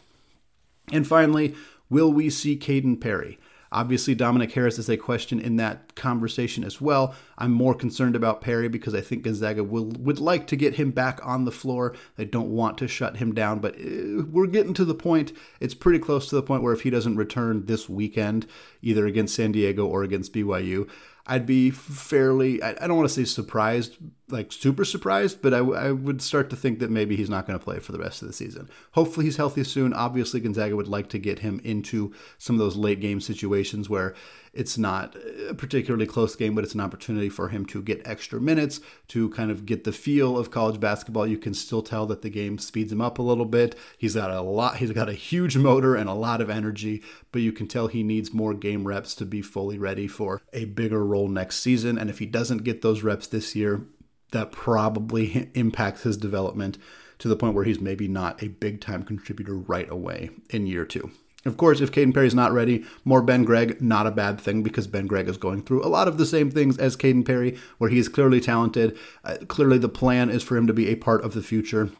And 0.92 1.06
finally, 1.06 1.54
will 1.90 2.12
we 2.12 2.30
see 2.30 2.56
Kaden 2.56 3.00
Perry? 3.00 3.38
Obviously, 3.72 4.14
Dominic 4.14 4.52
Harris 4.52 4.78
is 4.78 4.88
a 4.88 4.96
question 4.96 5.40
in 5.40 5.56
that 5.56 5.94
conversation 5.96 6.62
as 6.62 6.80
well. 6.80 7.14
I'm 7.36 7.52
more 7.52 7.74
concerned 7.74 8.14
about 8.14 8.40
Perry 8.40 8.68
because 8.68 8.94
I 8.94 9.00
think 9.00 9.24
Gonzaga 9.24 9.64
will 9.64 9.86
would 9.86 10.20
like 10.20 10.46
to 10.46 10.56
get 10.56 10.74
him 10.74 10.92
back 10.92 11.20
on 11.24 11.44
the 11.44 11.52
floor. 11.52 11.94
They 12.16 12.24
don't 12.24 12.50
want 12.50 12.78
to 12.78 12.88
shut 12.88 13.16
him 13.16 13.34
down, 13.34 13.58
but 13.58 13.74
uh, 13.74 14.24
we're 14.30 14.46
getting 14.46 14.74
to 14.74 14.84
the 14.84 14.94
point. 14.94 15.32
It's 15.60 15.74
pretty 15.74 15.98
close 15.98 16.28
to 16.28 16.36
the 16.36 16.42
point 16.42 16.62
where 16.62 16.72
if 16.72 16.82
he 16.82 16.90
doesn't 16.90 17.16
return 17.16 17.66
this 17.66 17.88
weekend, 17.88 18.46
either 18.82 19.04
against 19.04 19.34
San 19.34 19.52
Diego 19.52 19.84
or 19.84 20.04
against 20.04 20.32
BYU, 20.32 20.88
I'd 21.26 21.46
be 21.46 21.70
fairly, 21.70 22.62
I, 22.62 22.86
don't 22.86 22.96
want 22.96 23.08
to 23.08 23.14
say 23.14 23.24
surprised, 23.24 23.96
like 24.28 24.52
super 24.52 24.84
surprised, 24.84 25.40
but 25.40 25.54
I, 25.54 25.58
I 25.58 25.92
would 25.92 26.20
start 26.20 26.50
to 26.50 26.56
think 26.56 26.80
that 26.80 26.90
maybe 26.90 27.14
he's 27.14 27.30
not 27.30 27.46
going 27.46 27.58
to 27.58 27.64
play 27.64 27.78
for 27.78 27.92
the 27.92 27.98
rest 27.98 28.22
of 28.22 28.28
the 28.28 28.34
season. 28.34 28.68
Hopefully 28.92 29.26
he's 29.26 29.36
healthy 29.36 29.62
soon. 29.62 29.92
Obviously, 29.92 30.40
Gonzaga 30.40 30.74
would 30.74 30.88
like 30.88 31.08
to 31.10 31.18
get 31.18 31.40
him 31.40 31.60
into 31.62 32.12
some 32.36 32.56
of 32.56 32.60
those 32.60 32.76
late 32.76 33.00
game 33.00 33.20
situations 33.20 33.88
where 33.88 34.14
it's 34.52 34.76
not 34.78 35.14
a 35.48 35.54
particularly 35.54 36.06
close 36.06 36.34
game, 36.34 36.54
but 36.54 36.64
it's 36.64 36.74
an 36.74 36.80
opportunity 36.80 37.28
for 37.28 37.50
him 37.50 37.66
to 37.66 37.82
get 37.82 38.06
extra 38.06 38.40
minutes, 38.40 38.80
to 39.08 39.28
kind 39.30 39.50
of 39.50 39.66
get 39.66 39.84
the 39.84 39.92
feel 39.92 40.36
of 40.36 40.50
college 40.50 40.80
basketball. 40.80 41.26
You 41.26 41.38
can 41.38 41.54
still 41.54 41.82
tell 41.82 42.06
that 42.06 42.22
the 42.22 42.30
game 42.30 42.58
speeds 42.58 42.90
him 42.90 43.02
up 43.02 43.18
a 43.18 43.22
little 43.22 43.44
bit. 43.44 43.76
He's 43.96 44.14
got 44.14 44.30
a 44.30 44.40
lot, 44.40 44.78
he's 44.78 44.92
got 44.92 45.08
a 45.08 45.14
huge 45.14 45.56
motor 45.56 45.94
and 45.94 46.08
a 46.08 46.14
lot 46.14 46.40
of 46.40 46.50
energy, 46.50 47.02
but 47.30 47.42
you 47.42 47.52
can 47.52 47.68
tell 47.68 47.86
he 47.86 48.02
needs 48.02 48.32
more 48.32 48.54
game 48.54 48.88
reps 48.88 49.14
to 49.16 49.26
be 49.26 49.42
fully 49.42 49.78
ready 49.78 50.08
for 50.08 50.42
a 50.52 50.64
bigger 50.64 51.04
role 51.04 51.28
next 51.28 51.60
season. 51.60 51.98
And 51.98 52.10
if 52.10 52.18
he 52.18 52.26
doesn't 52.26 52.64
get 52.64 52.82
those 52.82 53.02
reps 53.02 53.26
this 53.26 53.54
year, 53.54 53.86
that 54.32 54.52
probably 54.52 55.50
impacts 55.54 56.02
his 56.02 56.16
development 56.16 56.78
to 57.18 57.28
the 57.28 57.36
point 57.36 57.54
where 57.54 57.64
he's 57.64 57.80
maybe 57.80 58.08
not 58.08 58.42
a 58.42 58.48
big 58.48 58.80
time 58.80 59.02
contributor 59.02 59.56
right 59.56 59.90
away 59.90 60.30
in 60.50 60.66
year 60.66 60.84
two. 60.84 61.10
Of 61.46 61.56
course, 61.56 61.80
if 61.80 61.92
Kaden 61.92 62.12
Perry's 62.12 62.34
not 62.34 62.52
ready, 62.52 62.84
more 63.04 63.22
Ben 63.22 63.44
Gregg, 63.44 63.80
not 63.80 64.06
a 64.06 64.10
bad 64.10 64.40
thing 64.40 64.64
because 64.64 64.88
Ben 64.88 65.06
Gregg 65.06 65.28
is 65.28 65.36
going 65.36 65.62
through 65.62 65.84
a 65.84 65.88
lot 65.88 66.08
of 66.08 66.18
the 66.18 66.26
same 66.26 66.50
things 66.50 66.76
as 66.76 66.96
Kaden 66.96 67.24
Perry, 67.24 67.56
where 67.78 67.88
he 67.88 68.00
is 68.00 68.08
clearly 68.08 68.40
talented. 68.40 68.98
Uh, 69.22 69.36
clearly, 69.46 69.78
the 69.78 69.88
plan 69.88 70.28
is 70.28 70.42
for 70.42 70.56
him 70.56 70.66
to 70.66 70.72
be 70.72 70.88
a 70.88 70.96
part 70.96 71.24
of 71.24 71.34
the 71.34 71.42
future. 71.42 71.90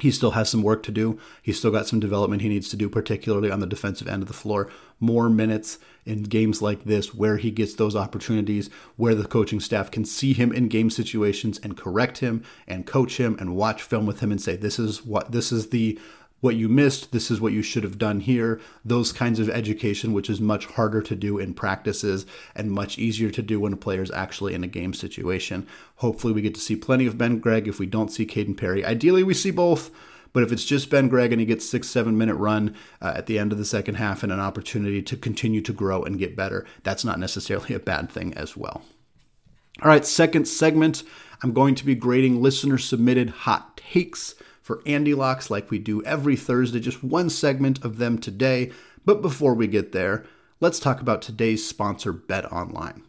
He 0.00 0.10
still 0.10 0.32
has 0.32 0.48
some 0.48 0.62
work 0.62 0.82
to 0.84 0.92
do. 0.92 1.18
He's 1.42 1.58
still 1.58 1.70
got 1.70 1.86
some 1.86 2.00
development 2.00 2.42
he 2.42 2.48
needs 2.48 2.68
to 2.70 2.76
do, 2.76 2.88
particularly 2.88 3.50
on 3.50 3.60
the 3.60 3.66
defensive 3.66 4.08
end 4.08 4.22
of 4.22 4.28
the 4.28 4.34
floor. 4.34 4.70
More 4.98 5.30
minutes 5.30 5.78
in 6.04 6.24
games 6.24 6.62
like 6.62 6.84
this 6.84 7.14
where 7.14 7.36
he 7.36 7.50
gets 7.50 7.74
those 7.74 7.96
opportunities, 7.96 8.70
where 8.96 9.14
the 9.14 9.26
coaching 9.26 9.60
staff 9.60 9.90
can 9.90 10.04
see 10.04 10.32
him 10.32 10.52
in 10.52 10.68
game 10.68 10.90
situations 10.90 11.58
and 11.62 11.76
correct 11.76 12.18
him 12.18 12.42
and 12.66 12.86
coach 12.86 13.18
him 13.18 13.36
and 13.38 13.56
watch 13.56 13.82
film 13.82 14.06
with 14.06 14.20
him 14.20 14.30
and 14.30 14.40
say, 14.40 14.56
this 14.56 14.78
is 14.78 15.04
what 15.04 15.32
this 15.32 15.52
is 15.52 15.68
the 15.68 15.98
what 16.40 16.56
you 16.56 16.68
missed, 16.68 17.12
this 17.12 17.30
is 17.30 17.40
what 17.40 17.52
you 17.52 17.62
should 17.62 17.84
have 17.84 17.98
done 17.98 18.20
here, 18.20 18.60
those 18.84 19.12
kinds 19.12 19.38
of 19.38 19.50
education, 19.50 20.12
which 20.12 20.30
is 20.30 20.40
much 20.40 20.66
harder 20.66 21.02
to 21.02 21.14
do 21.14 21.38
in 21.38 21.54
practices 21.54 22.26
and 22.54 22.70
much 22.70 22.98
easier 22.98 23.30
to 23.30 23.42
do 23.42 23.60
when 23.60 23.72
a 23.72 23.76
player 23.76 24.02
is 24.02 24.10
actually 24.12 24.54
in 24.54 24.64
a 24.64 24.68
game 24.68 24.94
situation. 24.94 25.66
Hopefully, 25.96 26.32
we 26.32 26.42
get 26.42 26.54
to 26.54 26.60
see 26.60 26.76
plenty 26.76 27.06
of 27.06 27.18
Ben 27.18 27.38
Gregg 27.38 27.68
if 27.68 27.78
we 27.78 27.86
don't 27.86 28.10
see 28.10 28.26
Kaden 28.26 28.56
Perry. 28.56 28.84
Ideally, 28.84 29.22
we 29.22 29.34
see 29.34 29.50
both. 29.50 29.90
But 30.32 30.44
if 30.44 30.52
it's 30.52 30.64
just 30.64 30.90
Ben 30.90 31.08
Gregg 31.08 31.32
and 31.32 31.40
he 31.40 31.46
gets 31.46 31.68
six, 31.68 31.88
seven 31.88 32.16
minute 32.16 32.36
run 32.36 32.76
uh, 33.02 33.14
at 33.16 33.26
the 33.26 33.36
end 33.36 33.50
of 33.50 33.58
the 33.58 33.64
second 33.64 33.96
half 33.96 34.22
and 34.22 34.32
an 34.32 34.38
opportunity 34.38 35.02
to 35.02 35.16
continue 35.16 35.60
to 35.62 35.72
grow 35.72 36.04
and 36.04 36.20
get 36.20 36.36
better, 36.36 36.64
that's 36.84 37.04
not 37.04 37.18
necessarily 37.18 37.74
a 37.74 37.80
bad 37.80 38.10
thing 38.10 38.32
as 38.34 38.56
well. 38.56 38.82
All 39.82 39.88
right, 39.88 40.06
second 40.06 40.46
segment, 40.46 41.02
I'm 41.42 41.52
going 41.52 41.74
to 41.74 41.86
be 41.86 41.94
grading 41.94 42.42
listener 42.42 42.78
submitted 42.78 43.30
hot 43.30 43.76
takes 43.76 44.34
for 44.70 44.80
Andy 44.86 45.14
Locks 45.14 45.50
like 45.50 45.68
we 45.68 45.80
do 45.80 46.00
every 46.04 46.36
Thursday, 46.36 46.78
just 46.78 47.02
one 47.02 47.28
segment 47.28 47.84
of 47.84 47.98
them 47.98 48.16
today. 48.16 48.70
But 49.04 49.20
before 49.20 49.52
we 49.52 49.66
get 49.66 49.90
there, 49.90 50.24
let's 50.60 50.78
talk 50.78 51.00
about 51.00 51.22
today's 51.22 51.66
sponsor, 51.66 52.12
Bet 52.12 52.44
Online. 52.52 53.02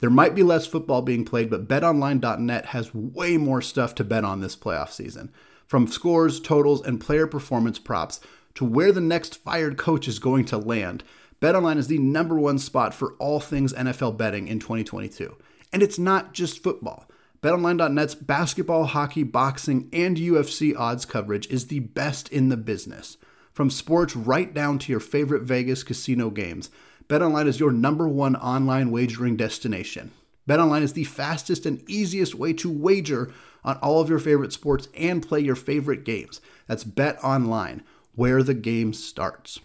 There 0.00 0.10
might 0.10 0.34
be 0.34 0.42
less 0.42 0.66
football 0.66 1.00
being 1.00 1.24
played, 1.24 1.48
but 1.48 1.68
betonline.net 1.68 2.66
has 2.66 2.92
way 2.92 3.36
more 3.36 3.62
stuff 3.62 3.94
to 3.94 4.02
bet 4.02 4.24
on 4.24 4.40
this 4.40 4.56
playoff 4.56 4.90
season. 4.90 5.32
From 5.64 5.86
scores, 5.86 6.40
totals, 6.40 6.84
and 6.84 7.00
player 7.00 7.28
performance 7.28 7.78
props 7.78 8.18
to 8.56 8.64
where 8.64 8.90
the 8.90 9.00
next 9.00 9.36
fired 9.36 9.78
coach 9.78 10.08
is 10.08 10.18
going 10.18 10.44
to 10.46 10.58
land, 10.58 11.04
BetOnline 11.40 11.78
is 11.78 11.86
the 11.86 11.98
number 11.98 12.34
one 12.34 12.58
spot 12.58 12.94
for 12.94 13.14
all 13.20 13.38
things 13.38 13.72
NFL 13.74 14.16
betting 14.16 14.48
in 14.48 14.58
2022. 14.58 15.36
And 15.72 15.84
it's 15.84 16.00
not 16.00 16.34
just 16.34 16.64
football. 16.64 17.08
BetOnline.net's 17.42 18.14
basketball, 18.14 18.84
hockey, 18.84 19.22
boxing, 19.22 19.88
and 19.94 20.18
UFC 20.18 20.76
odds 20.76 21.06
coverage 21.06 21.46
is 21.46 21.68
the 21.68 21.78
best 21.78 22.28
in 22.28 22.50
the 22.50 22.56
business. 22.58 23.16
From 23.54 23.70
sports 23.70 24.14
right 24.14 24.52
down 24.52 24.78
to 24.80 24.92
your 24.92 25.00
favorite 25.00 25.44
Vegas 25.44 25.82
casino 25.82 26.28
games, 26.28 26.68
BetOnline 27.08 27.46
is 27.46 27.58
your 27.58 27.72
number 27.72 28.06
one 28.06 28.36
online 28.36 28.90
wagering 28.90 29.36
destination. 29.36 30.10
BetOnline 30.46 30.82
is 30.82 30.92
the 30.92 31.04
fastest 31.04 31.64
and 31.64 31.82
easiest 31.88 32.34
way 32.34 32.52
to 32.52 32.70
wager 32.70 33.32
on 33.64 33.78
all 33.78 34.02
of 34.02 34.10
your 34.10 34.18
favorite 34.18 34.52
sports 34.52 34.88
and 34.94 35.26
play 35.26 35.40
your 35.40 35.56
favorite 35.56 36.04
games. 36.04 36.42
That's 36.66 36.84
BetOnline, 36.84 37.80
where 38.14 38.42
the 38.42 38.52
game 38.52 38.92
starts. 38.92 39.60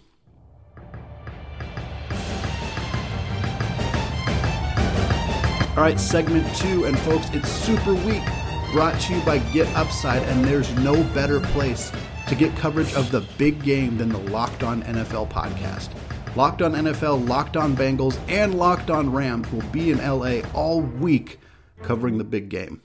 All 5.76 5.84
right, 5.84 6.00
segment 6.00 6.56
two, 6.56 6.86
and 6.86 6.98
folks, 7.00 7.28
it's 7.34 7.50
Super 7.50 7.94
Week 7.94 8.24
brought 8.72 8.98
to 9.02 9.14
you 9.14 9.22
by 9.26 9.40
Get 9.52 9.68
Upside, 9.76 10.24
and 10.24 10.46
there's 10.46 10.74
no 10.78 11.04
better 11.14 11.42
place 11.42 11.92
to 12.30 12.36
get 12.36 12.56
coverage 12.56 12.94
of 12.94 13.12
the 13.12 13.28
big 13.38 13.62
game 13.62 13.98
than 13.98 14.08
the 14.08 14.20
Locked 14.20 14.64
On 14.64 14.84
NFL 14.84 15.30
podcast. 15.30 15.90
Locked 16.38 16.62
On 16.62 16.72
NFL, 16.72 17.28
Locked 17.28 17.58
On 17.58 17.76
Bengals, 17.76 18.18
and 18.30 18.56
Locked 18.56 18.90
On 18.90 19.12
Rams 19.12 19.52
will 19.52 19.70
be 19.74 19.92
in 19.92 19.98
LA 19.98 20.48
all 20.54 20.80
week 20.80 21.42
covering 21.84 22.20
the 22.20 22.24
big 22.24 22.48
game. 22.48 22.82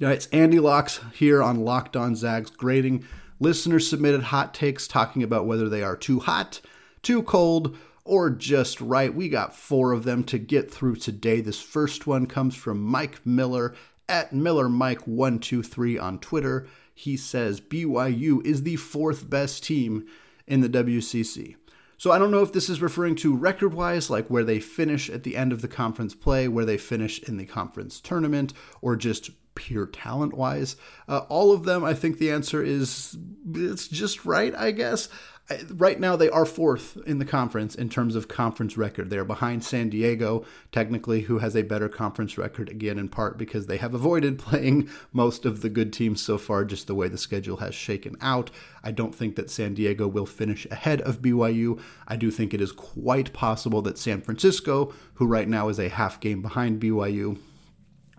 All 0.00 0.08
right, 0.08 0.16
it's 0.16 0.26
Andy 0.28 0.60
Locks 0.60 1.02
here 1.12 1.42
on 1.42 1.66
Locked 1.66 1.96
On 1.96 2.16
Zags 2.16 2.48
grading 2.48 3.04
listener 3.40 3.78
submitted 3.78 4.22
hot 4.22 4.54
takes 4.54 4.88
talking 4.88 5.22
about 5.22 5.44
whether 5.46 5.68
they 5.68 5.82
are 5.82 5.96
too 5.96 6.20
hot, 6.20 6.62
too 7.02 7.22
cold, 7.22 7.76
or 8.04 8.30
just 8.30 8.80
right. 8.80 9.14
We 9.14 9.28
got 9.28 9.56
four 9.56 9.92
of 9.92 10.04
them 10.04 10.24
to 10.24 10.38
get 10.38 10.70
through 10.70 10.96
today. 10.96 11.40
This 11.40 11.60
first 11.60 12.06
one 12.06 12.26
comes 12.26 12.54
from 12.54 12.82
Mike 12.82 13.24
Miller 13.24 13.74
at 14.08 14.32
Miller 14.32 14.68
Mike 14.68 15.06
123 15.06 15.98
on 15.98 16.18
Twitter. 16.18 16.66
He 16.94 17.16
says 17.16 17.60
BYU 17.60 18.44
is 18.44 18.62
the 18.62 18.76
fourth 18.76 19.28
best 19.28 19.64
team 19.64 20.06
in 20.46 20.60
the 20.60 20.68
WCC. 20.68 21.56
So 21.96 22.10
I 22.10 22.18
don't 22.18 22.30
know 22.30 22.42
if 22.42 22.52
this 22.52 22.68
is 22.68 22.82
referring 22.82 23.14
to 23.16 23.34
record 23.34 23.72
wise, 23.72 24.10
like 24.10 24.28
where 24.28 24.44
they 24.44 24.60
finish 24.60 25.08
at 25.08 25.22
the 25.22 25.36
end 25.36 25.52
of 25.52 25.62
the 25.62 25.68
conference 25.68 26.14
play, 26.14 26.48
where 26.48 26.64
they 26.64 26.76
finish 26.76 27.22
in 27.22 27.38
the 27.38 27.46
conference 27.46 28.00
tournament, 28.00 28.52
or 28.82 28.96
just 28.96 29.30
pure 29.54 29.86
talent 29.86 30.34
wise. 30.34 30.76
Uh, 31.08 31.18
all 31.28 31.52
of 31.52 31.64
them, 31.64 31.84
I 31.84 31.94
think 31.94 32.18
the 32.18 32.30
answer 32.30 32.62
is 32.62 33.16
it's 33.54 33.88
just 33.88 34.24
right, 34.24 34.54
I 34.54 34.72
guess. 34.72 35.08
Right 35.74 36.00
now 36.00 36.16
they 36.16 36.30
are 36.30 36.46
fourth 36.46 36.96
in 37.06 37.18
the 37.18 37.24
conference 37.24 37.74
in 37.74 37.90
terms 37.90 38.16
of 38.16 38.28
conference 38.28 38.78
record. 38.78 39.10
They're 39.10 39.24
behind 39.24 39.62
San 39.62 39.90
Diego, 39.90 40.44
technically, 40.72 41.22
who 41.22 41.38
has 41.38 41.54
a 41.54 41.62
better 41.62 41.88
conference 41.88 42.38
record, 42.38 42.70
again, 42.70 42.98
in 42.98 43.08
part 43.08 43.36
because 43.36 43.66
they 43.66 43.76
have 43.76 43.92
avoided 43.92 44.38
playing 44.38 44.88
most 45.12 45.44
of 45.44 45.60
the 45.60 45.68
good 45.68 45.92
teams 45.92 46.22
so 46.22 46.38
far, 46.38 46.64
just 46.64 46.86
the 46.86 46.94
way 46.94 47.08
the 47.08 47.18
schedule 47.18 47.58
has 47.58 47.74
shaken 47.74 48.16
out. 48.22 48.50
I 48.82 48.90
don't 48.90 49.14
think 49.14 49.36
that 49.36 49.50
San 49.50 49.74
Diego 49.74 50.08
will 50.08 50.26
finish 50.26 50.66
ahead 50.70 51.02
of 51.02 51.20
BYU. 51.20 51.80
I 52.08 52.16
do 52.16 52.30
think 52.30 52.54
it 52.54 52.62
is 52.62 52.72
quite 52.72 53.32
possible 53.34 53.82
that 53.82 53.98
San 53.98 54.22
Francisco, 54.22 54.94
who 55.14 55.26
right 55.26 55.48
now 55.48 55.68
is 55.68 55.78
a 55.78 55.90
half 55.90 56.20
game 56.20 56.40
behind 56.40 56.80
BYU, 56.80 57.38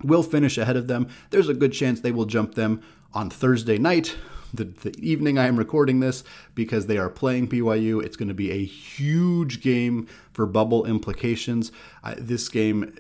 will 0.04 0.24
finish 0.24 0.58
ahead 0.60 0.78
of 0.78 0.88
them. 0.88 1.08
There's 1.32 1.50
a 1.50 1.54
good 1.56 1.74
chance 1.74 2.00
they 2.00 2.12
will 2.12 2.26
jump 2.26 2.54
them 2.54 2.82
on 3.14 3.30
Thursday 3.30 3.78
night, 3.80 4.16
the, 4.56 4.66
the 4.66 4.98
evening 5.00 5.38
I 5.38 5.48
am 5.48 5.58
recording 5.58 6.00
this, 6.00 6.24
because 6.54 6.88
they 6.88 6.98
are 6.98 7.10
playing 7.10 7.48
BYU. 7.48 8.04
It's 8.04 8.18
going 8.18 8.28
to 8.30 8.34
be 8.34 8.52
a 8.52 8.64
huge 8.66 9.62
game 9.62 10.08
for 10.34 10.46
bubble 10.46 10.86
implications. 10.86 11.72
This 12.18 12.50
game, 12.50 12.98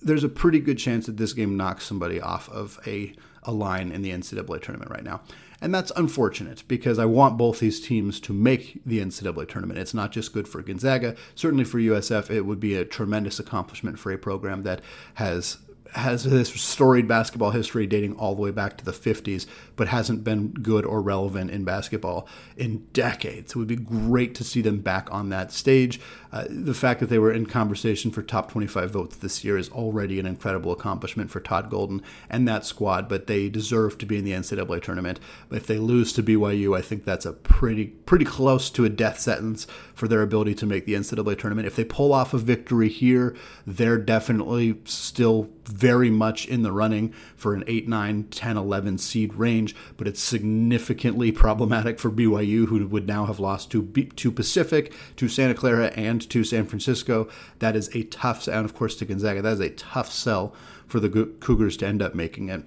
there's 0.00 0.24
a 0.24 0.28
pretty 0.28 0.60
good 0.60 0.78
chance 0.78 1.06
that 1.06 1.16
this 1.16 1.32
game 1.32 1.56
knocks 1.56 1.84
somebody 1.84 2.20
off 2.20 2.48
of 2.48 2.78
a, 2.86 3.14
a 3.42 3.52
line 3.52 3.92
in 3.92 4.02
the 4.02 4.10
NCAA 4.10 4.62
tournament 4.62 4.90
right 4.90 5.04
now. 5.04 5.20
And 5.60 5.72
that's 5.72 5.92
unfortunate 5.94 6.64
because 6.66 6.98
I 6.98 7.04
want 7.04 7.38
both 7.38 7.60
these 7.60 7.80
teams 7.80 8.18
to 8.20 8.32
make 8.32 8.80
the 8.84 8.98
NCAA 8.98 9.48
tournament. 9.48 9.78
It's 9.78 9.94
not 9.94 10.10
just 10.10 10.32
good 10.32 10.48
for 10.48 10.60
Gonzaga. 10.60 11.14
Certainly 11.36 11.64
for 11.64 11.78
USF, 11.78 12.30
it 12.30 12.40
would 12.40 12.58
be 12.58 12.74
a 12.74 12.84
tremendous 12.84 13.38
accomplishment 13.38 13.96
for 13.96 14.10
a 14.10 14.18
program 14.18 14.64
that 14.64 14.80
has 15.14 15.58
has 15.92 16.24
this 16.24 16.48
storied 16.48 17.06
basketball 17.06 17.50
history 17.50 17.86
dating 17.86 18.16
all 18.16 18.34
the 18.34 18.40
way 18.40 18.50
back 18.50 18.78
to 18.78 18.84
the 18.84 18.92
50s, 18.92 19.46
but 19.76 19.88
hasn't 19.88 20.24
been 20.24 20.48
good 20.48 20.86
or 20.86 21.02
relevant 21.02 21.50
in 21.50 21.64
basketball 21.64 22.26
in 22.56 22.86
decades. 22.92 23.52
It 23.52 23.56
would 23.56 23.68
be 23.68 23.76
great 23.76 24.34
to 24.36 24.44
see 24.44 24.62
them 24.62 24.80
back 24.80 25.08
on 25.12 25.28
that 25.28 25.52
stage. 25.52 26.00
Uh, 26.32 26.44
the 26.48 26.72
fact 26.72 27.00
that 27.00 27.10
they 27.10 27.18
were 27.18 27.32
in 27.32 27.44
conversation 27.44 28.10
for 28.10 28.22
top 28.22 28.50
25 28.50 28.90
votes 28.90 29.16
this 29.16 29.44
year 29.44 29.58
is 29.58 29.68
already 29.68 30.18
an 30.18 30.24
incredible 30.24 30.72
accomplishment 30.72 31.30
for 31.30 31.40
Todd 31.40 31.68
Golden 31.68 32.00
and 32.30 32.48
that 32.48 32.64
squad, 32.64 33.06
but 33.06 33.26
they 33.26 33.50
deserve 33.50 33.98
to 33.98 34.06
be 34.06 34.16
in 34.16 34.24
the 34.24 34.32
NCAA 34.32 34.82
tournament. 34.82 35.20
If 35.50 35.66
they 35.66 35.76
lose 35.76 36.14
to 36.14 36.22
BYU, 36.22 36.76
I 36.76 36.80
think 36.80 37.04
that's 37.04 37.26
a 37.26 37.34
pretty 37.34 37.86
pretty 37.86 38.24
close 38.24 38.70
to 38.70 38.84
a 38.84 38.88
death 38.88 39.18
sentence 39.18 39.66
for 39.94 40.08
their 40.08 40.22
ability 40.22 40.54
to 40.54 40.66
make 40.66 40.86
the 40.86 40.94
NCAA 40.94 41.38
tournament. 41.38 41.66
If 41.66 41.76
they 41.76 41.84
pull 41.84 42.12
off 42.14 42.32
a 42.32 42.38
victory 42.38 42.88
here, 42.88 43.36
they're 43.66 43.98
definitely 43.98 44.78
still 44.84 45.50
very 45.64 46.10
much 46.10 46.46
in 46.46 46.62
the 46.62 46.72
running 46.72 47.12
for 47.36 47.54
an 47.54 47.64
8, 47.66 47.88
9, 47.88 48.24
10, 48.24 48.56
11 48.56 48.98
seed 48.98 49.34
range, 49.34 49.74
but 49.96 50.08
it's 50.08 50.20
significantly 50.20 51.32
problematic 51.32 51.98
for 51.98 52.10
BYU, 52.10 52.66
who 52.66 52.86
would 52.86 53.06
now 53.06 53.26
have 53.26 53.40
lost 53.40 53.70
to, 53.72 53.82
to 53.82 54.32
Pacific, 54.32 54.92
to 55.16 55.28
Santa 55.28 55.54
Clara, 55.54 55.86
and 55.88 56.28
to 56.30 56.44
San 56.44 56.66
Francisco. 56.66 57.28
That 57.60 57.76
is 57.76 57.94
a 57.94 58.04
tough, 58.04 58.46
and 58.46 58.64
of 58.64 58.74
course 58.74 58.96
to 58.96 59.04
Gonzaga, 59.04 59.42
that 59.42 59.54
is 59.54 59.60
a 59.60 59.70
tough 59.70 60.12
sell 60.12 60.54
for 60.86 61.00
the 61.00 61.08
Cougars 61.40 61.76
to 61.78 61.86
end 61.86 62.02
up 62.02 62.14
making 62.14 62.48
it. 62.48 62.66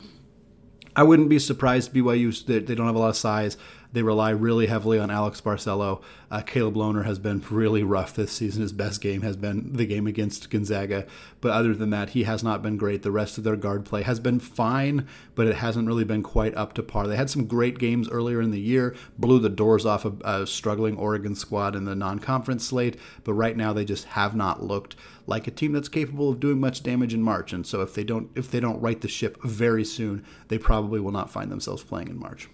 I 0.95 1.03
wouldn't 1.03 1.29
be 1.29 1.39
surprised 1.39 1.93
BYU 1.93 2.45
they 2.45 2.75
don't 2.75 2.87
have 2.87 2.95
a 2.95 2.99
lot 2.99 3.09
of 3.09 3.17
size. 3.17 3.57
They 3.95 4.03
rely 4.03 4.31
really 4.31 4.67
heavily 4.67 4.99
on 4.99 5.09
Alex 5.09 5.39
Barcelo. 5.39 6.01
Uh, 6.29 6.41
Caleb 6.41 6.75
Lohner 6.75 7.05
has 7.05 7.17
been 7.17 7.41
really 7.49 7.81
rough 7.81 8.13
this 8.13 8.33
season. 8.33 8.61
His 8.61 8.73
best 8.73 8.99
game 8.99 9.21
has 9.21 9.37
been 9.37 9.71
the 9.71 9.85
game 9.85 10.05
against 10.05 10.49
Gonzaga. 10.49 11.07
But 11.39 11.53
other 11.53 11.73
than 11.73 11.91
that, 11.91 12.09
he 12.09 12.23
has 12.23 12.43
not 12.43 12.61
been 12.61 12.75
great. 12.75 13.03
The 13.03 13.11
rest 13.11 13.37
of 13.37 13.45
their 13.45 13.55
guard 13.55 13.85
play 13.85 14.01
has 14.01 14.19
been 14.19 14.41
fine, 14.41 15.07
but 15.33 15.47
it 15.47 15.55
hasn't 15.55 15.87
really 15.87 16.03
been 16.03 16.23
quite 16.23 16.53
up 16.55 16.73
to 16.73 16.83
par. 16.83 17.07
They 17.07 17.15
had 17.15 17.29
some 17.29 17.45
great 17.45 17.79
games 17.79 18.09
earlier 18.09 18.41
in 18.41 18.51
the 18.51 18.59
year, 18.59 18.93
blew 19.17 19.39
the 19.39 19.47
doors 19.47 19.85
off 19.85 20.03
a, 20.03 20.13
a 20.25 20.45
struggling 20.45 20.97
Oregon 20.97 21.33
squad 21.33 21.73
in 21.73 21.85
the 21.85 21.95
non 21.95 22.19
conference 22.19 22.67
slate, 22.67 22.99
but 23.23 23.33
right 23.33 23.55
now 23.55 23.71
they 23.71 23.85
just 23.85 24.03
have 24.07 24.35
not 24.35 24.61
looked 24.61 24.97
like 25.25 25.47
a 25.47 25.51
team 25.51 25.71
that's 25.71 25.87
capable 25.87 26.29
of 26.29 26.41
doing 26.41 26.59
much 26.59 26.83
damage 26.83 27.13
in 27.13 27.21
March. 27.21 27.53
And 27.53 27.65
so 27.65 27.81
if 27.81 27.93
they 27.93 28.03
don't 28.03 28.29
if 28.35 28.51
they 28.51 28.59
don't 28.59 28.81
right 28.81 28.99
the 28.99 29.07
ship 29.07 29.41
very 29.41 29.85
soon, 29.85 30.25
they 30.49 30.57
probably 30.57 30.99
will 30.99 31.13
not 31.13 31.31
find 31.31 31.49
themselves 31.49 31.81
playing 31.81 32.09
in 32.09 32.19
March. 32.19 32.49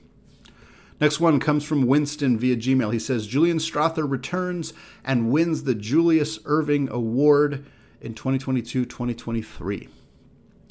Next 1.01 1.19
one 1.19 1.39
comes 1.39 1.63
from 1.63 1.87
Winston 1.87 2.37
via 2.37 2.55
Gmail. 2.55 2.93
He 2.93 2.99
says 2.99 3.25
Julian 3.25 3.57
Strawther 3.57 4.09
returns 4.09 4.71
and 5.03 5.31
wins 5.31 5.63
the 5.63 5.73
Julius 5.73 6.37
Erving 6.39 6.87
Award 6.89 7.65
in 7.99 8.13
2022 8.13 8.85
2023. 8.85 9.89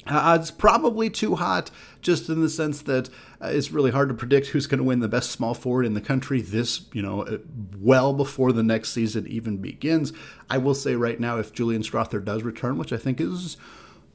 Uh, 0.07 0.37
it's 0.39 0.49
probably 0.49 1.09
too 1.09 1.35
hot, 1.35 1.69
just 2.01 2.27
in 2.27 2.41
the 2.41 2.49
sense 2.49 2.81
that 2.81 3.09
uh, 3.41 3.47
it's 3.47 3.71
really 3.71 3.91
hard 3.91 4.09
to 4.09 4.15
predict 4.15 4.47
who's 4.47 4.65
going 4.65 4.79
to 4.79 4.83
win 4.83 4.99
the 4.99 5.07
best 5.07 5.29
small 5.29 5.53
forward 5.53 5.85
in 5.85 5.93
the 5.93 6.01
country. 6.01 6.41
This, 6.41 6.85
you 6.91 7.03
know, 7.03 7.21
uh, 7.23 7.37
well 7.77 8.13
before 8.13 8.51
the 8.51 8.63
next 8.63 8.93
season 8.93 9.27
even 9.27 9.57
begins. 9.57 10.11
I 10.49 10.57
will 10.57 10.73
say 10.73 10.95
right 10.95 11.19
now, 11.19 11.37
if 11.37 11.53
Julian 11.53 11.83
Strawther 11.83 12.23
does 12.23 12.41
return, 12.41 12.77
which 12.77 12.93
I 12.93 12.97
think 12.97 13.21
is 13.21 13.57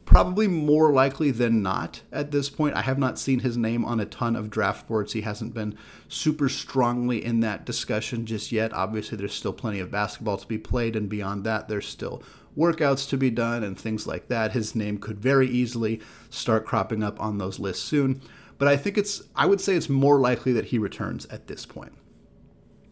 probably 0.07 0.47
more 0.47 0.93
likely 0.93 1.31
than 1.33 1.63
not 1.63 2.01
at 2.13 2.31
this 2.31 2.49
point. 2.49 2.77
I 2.77 2.83
have 2.83 2.99
not 2.99 3.19
seen 3.19 3.41
his 3.41 3.57
name 3.57 3.85
on 3.85 4.01
a 4.01 4.07
ton 4.07 4.37
of 4.37 4.49
draft 4.49 4.89
boards. 4.89 5.13
He 5.13 5.23
hasn't 5.23 5.53
been 5.53 5.77
super 6.09 6.49
strongly 6.49 7.23
in 7.23 7.41
that 7.41 7.67
discussion 7.67 8.25
just 8.25 8.53
yet. 8.53 8.73
Obviously, 8.73 9.19
there's 9.19 9.35
still 9.35 9.53
plenty 9.53 9.81
of 9.81 9.91
basketball 9.91 10.39
to 10.39 10.47
be 10.47 10.59
played, 10.59 10.97
and 10.97 11.09
beyond 11.09 11.45
that, 11.45 11.69
there's 11.69 11.87
still 11.87 12.23
workouts 12.57 13.07
to 13.11 13.19
be 13.19 13.31
done 13.31 13.63
and 13.63 13.79
things 13.79 14.07
like 14.07 14.29
that. 14.29 14.53
His 14.53 14.75
name 14.75 14.97
could 14.99 15.19
very 15.19 15.49
easily 15.49 16.01
start 16.31 16.65
cropping 16.65 17.03
up 17.03 17.21
on 17.21 17.37
those 17.37 17.59
lists 17.59 17.85
soon. 17.85 18.23
But 18.59 18.69
I 18.69 18.77
think 18.79 18.97
it's, 18.97 19.23
I 19.35 19.45
would 19.45 19.61
say 19.61 19.75
it's 19.75 19.91
more 19.91 20.19
likely 20.19 20.53
that 20.53 20.67
he 20.67 20.79
returns 20.79 21.27
at 21.27 21.49
this 21.49 21.67
point. 21.67 21.93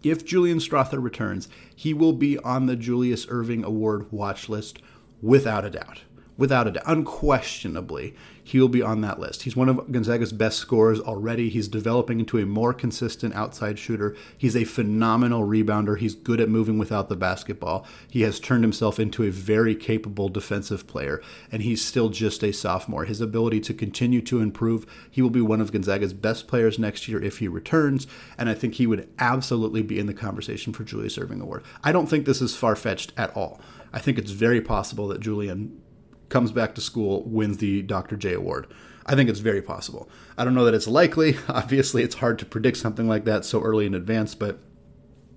If 0.02 0.26
Julian 0.26 0.58
Strawther 0.58 1.02
returns, 1.02 1.48
he 1.74 1.94
will 1.94 2.12
be 2.12 2.36
on 2.38 2.66
the 2.66 2.76
Julius 2.76 3.24
Erving 3.24 3.64
Award 3.64 4.12
watch 4.12 4.50
list 4.50 4.82
without 5.22 5.64
a 5.64 5.70
doubt 5.70 6.02
without 6.36 6.66
a 6.66 6.72
doubt, 6.72 6.84
unquestionably, 6.86 8.14
he 8.46 8.60
will 8.60 8.68
be 8.68 8.82
on 8.82 9.00
that 9.00 9.18
list. 9.18 9.44
He's 9.44 9.56
one 9.56 9.70
of 9.70 9.90
Gonzaga's 9.90 10.32
best 10.32 10.58
scorers 10.58 11.00
already. 11.00 11.48
He's 11.48 11.66
developing 11.66 12.20
into 12.20 12.38
a 12.38 12.44
more 12.44 12.74
consistent 12.74 13.34
outside 13.34 13.78
shooter. 13.78 14.14
He's 14.36 14.54
a 14.54 14.64
phenomenal 14.64 15.46
rebounder. 15.46 15.98
He's 15.98 16.14
good 16.14 16.40
at 16.40 16.50
moving 16.50 16.76
without 16.76 17.08
the 17.08 17.16
basketball. 17.16 17.86
He 18.06 18.20
has 18.20 18.38
turned 18.38 18.62
himself 18.62 19.00
into 19.00 19.22
a 19.22 19.30
very 19.30 19.74
capable 19.74 20.28
defensive 20.28 20.86
player, 20.86 21.22
and 21.50 21.62
he's 21.62 21.82
still 21.82 22.10
just 22.10 22.44
a 22.44 22.52
sophomore. 22.52 23.06
His 23.06 23.22
ability 23.22 23.60
to 23.60 23.74
continue 23.74 24.20
to 24.22 24.40
improve, 24.40 24.84
he 25.10 25.22
will 25.22 25.30
be 25.30 25.40
one 25.40 25.62
of 25.62 25.72
Gonzaga's 25.72 26.12
best 26.12 26.46
players 26.46 26.78
next 26.78 27.08
year 27.08 27.22
if 27.22 27.38
he 27.38 27.48
returns, 27.48 28.06
and 28.36 28.50
I 28.50 28.54
think 28.54 28.74
he 28.74 28.86
would 28.86 29.08
absolutely 29.18 29.82
be 29.82 29.98
in 29.98 30.06
the 30.06 30.14
conversation 30.14 30.74
for 30.74 30.84
Julius 30.84 31.16
Erving 31.16 31.40
Award. 31.40 31.64
I 31.82 31.92
don't 31.92 32.08
think 32.08 32.26
this 32.26 32.42
is 32.42 32.54
far 32.54 32.76
fetched 32.76 33.12
at 33.16 33.34
all. 33.34 33.58
I 33.92 34.00
think 34.00 34.18
it's 34.18 34.32
very 34.32 34.60
possible 34.60 35.08
that 35.08 35.20
Julian 35.20 35.80
comes 36.28 36.52
back 36.52 36.74
to 36.74 36.80
school, 36.80 37.22
wins 37.24 37.58
the 37.58 37.82
Dr. 37.82 38.16
J 38.16 38.34
award. 38.34 38.66
I 39.06 39.14
think 39.14 39.28
it's 39.28 39.40
very 39.40 39.62
possible. 39.62 40.08
I 40.38 40.44
don't 40.44 40.54
know 40.54 40.64
that 40.64 40.74
it's 40.74 40.88
likely. 40.88 41.36
Obviously, 41.48 42.02
it's 42.02 42.16
hard 42.16 42.38
to 42.38 42.46
predict 42.46 42.78
something 42.78 43.06
like 43.08 43.24
that 43.24 43.44
so 43.44 43.62
early 43.62 43.86
in 43.86 43.94
advance, 43.94 44.34
but 44.34 44.58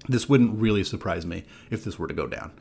this 0.07 0.29
wouldn't 0.29 0.59
really 0.59 0.83
surprise 0.83 1.25
me 1.25 1.43
if 1.69 1.83
this 1.83 1.99
were 1.99 2.07
to 2.07 2.13
go 2.13 2.27
down. 2.27 2.51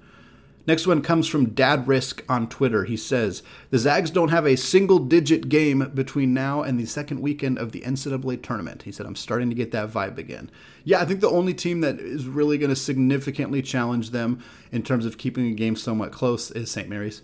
Next 0.67 0.85
one 0.85 1.01
comes 1.01 1.29
from 1.29 1.51
Dad 1.51 1.87
Risk 1.87 2.25
on 2.29 2.49
Twitter. 2.49 2.85
He 2.85 2.97
says, 2.97 3.45
The 3.71 3.79
Zags 3.79 4.11
don't 4.11 4.31
have 4.31 4.47
a 4.47 4.57
single 4.57 4.99
digit 4.99 5.49
game 5.49 5.93
between 5.95 6.35
now 6.35 6.63
and 6.63 6.79
the 6.79 6.87
second 6.87 7.21
weekend 7.21 7.57
of 7.57 7.71
the 7.71 7.83
NCAA 7.83 8.43
tournament. 8.43 8.83
He 8.83 8.91
said, 8.91 9.07
I'm 9.07 9.15
starting 9.15 9.49
to 9.49 9.55
get 9.55 9.71
that 9.71 9.93
vibe 9.93 10.19
again. 10.19 10.51
Yeah, 10.83 11.01
I 11.01 11.05
think 11.05 11.21
the 11.21 11.31
only 11.31 11.55
team 11.55 11.83
that 11.83 12.01
is 12.01 12.27
really 12.27 12.59
going 12.59 12.71
to 12.71 12.77
significantly 12.77 13.63
challenge 13.63 14.11
them 14.11 14.43
in 14.73 14.83
terms 14.83 15.07
of 15.07 15.19
keeping 15.19 15.47
a 15.47 15.55
game 15.55 15.77
somewhat 15.77 16.11
close 16.11 16.51
is 16.51 16.69
St. 16.69 16.89
Mary's. 16.89 17.23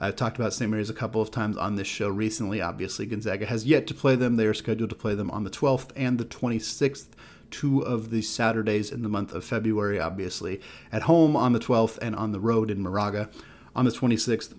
I've 0.00 0.16
talked 0.16 0.36
about 0.36 0.52
St. 0.52 0.70
Mary's 0.70 0.90
a 0.90 0.94
couple 0.94 1.22
of 1.22 1.30
times 1.30 1.56
on 1.56 1.76
this 1.76 1.86
show 1.86 2.08
recently. 2.08 2.60
Obviously, 2.60 3.06
Gonzaga 3.06 3.46
has 3.46 3.64
yet 3.64 3.86
to 3.86 3.94
play 3.94 4.14
them. 4.14 4.36
They 4.36 4.46
are 4.46 4.54
scheduled 4.54 4.90
to 4.90 4.96
play 4.96 5.14
them 5.14 5.30
on 5.30 5.44
the 5.44 5.50
12th 5.50 5.90
and 5.96 6.18
the 6.18 6.24
26th, 6.24 7.08
two 7.50 7.80
of 7.80 8.10
the 8.10 8.22
Saturdays 8.22 8.90
in 8.90 9.02
the 9.02 9.08
month 9.08 9.32
of 9.32 9.44
February, 9.44 9.98
obviously, 9.98 10.60
at 10.92 11.02
home 11.02 11.34
on 11.34 11.52
the 11.52 11.58
12th 11.58 11.98
and 12.02 12.14
on 12.14 12.32
the 12.32 12.40
road 12.40 12.70
in 12.70 12.82
Moraga 12.82 13.30
on 13.74 13.84
the 13.84 13.90
26th. 13.90 14.54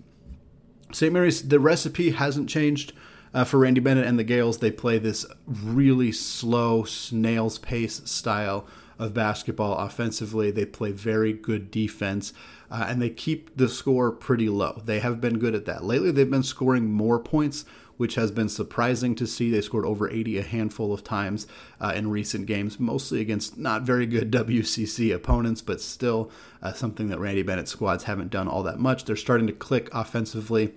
St. 0.91 1.13
Mary's, 1.13 1.47
the 1.47 1.59
recipe 1.59 2.11
hasn't 2.11 2.49
changed. 2.49 2.93
Uh, 3.33 3.43
for 3.43 3.59
Randy 3.59 3.81
Bennett 3.81 4.07
and 4.07 4.17
the 4.17 4.23
Gaels, 4.23 4.59
they 4.59 4.71
play 4.71 4.97
this 4.97 5.25
really 5.45 6.11
slow, 6.11 6.85
snail's 6.85 7.59
pace 7.59 8.01
style 8.05 8.65
of 8.99 9.13
basketball 9.13 9.77
offensively. 9.77 10.51
They 10.51 10.65
play 10.65 10.91
very 10.91 11.33
good 11.33 11.71
defense 11.71 12.33
uh, 12.69 12.85
and 12.87 13.01
they 13.01 13.09
keep 13.09 13.55
the 13.55 13.69
score 13.69 14.11
pretty 14.11 14.49
low. 14.49 14.81
They 14.83 14.99
have 14.99 15.21
been 15.21 15.39
good 15.39 15.55
at 15.55 15.65
that. 15.65 15.83
Lately, 15.83 16.11
they've 16.11 16.29
been 16.29 16.43
scoring 16.43 16.91
more 16.91 17.19
points, 17.19 17.65
which 17.97 18.15
has 18.15 18.31
been 18.31 18.49
surprising 18.49 19.15
to 19.15 19.27
see. 19.27 19.49
They 19.49 19.61
scored 19.61 19.85
over 19.85 20.09
80 20.09 20.37
a 20.37 20.43
handful 20.43 20.93
of 20.93 21.03
times 21.03 21.47
uh, 21.79 21.93
in 21.95 22.09
recent 22.09 22.45
games, 22.45 22.79
mostly 22.79 23.21
against 23.21 23.57
not 23.57 23.83
very 23.83 24.05
good 24.05 24.31
WCC 24.31 25.13
opponents, 25.13 25.61
but 25.61 25.81
still 25.81 26.31
uh, 26.61 26.73
something 26.73 27.07
that 27.09 27.19
Randy 27.19 27.43
Bennett 27.43 27.69
squads 27.69 28.03
haven't 28.03 28.31
done 28.31 28.47
all 28.47 28.63
that 28.63 28.79
much. 28.79 29.05
They're 29.05 29.15
starting 29.15 29.47
to 29.47 29.53
click 29.53 29.89
offensively. 29.93 30.73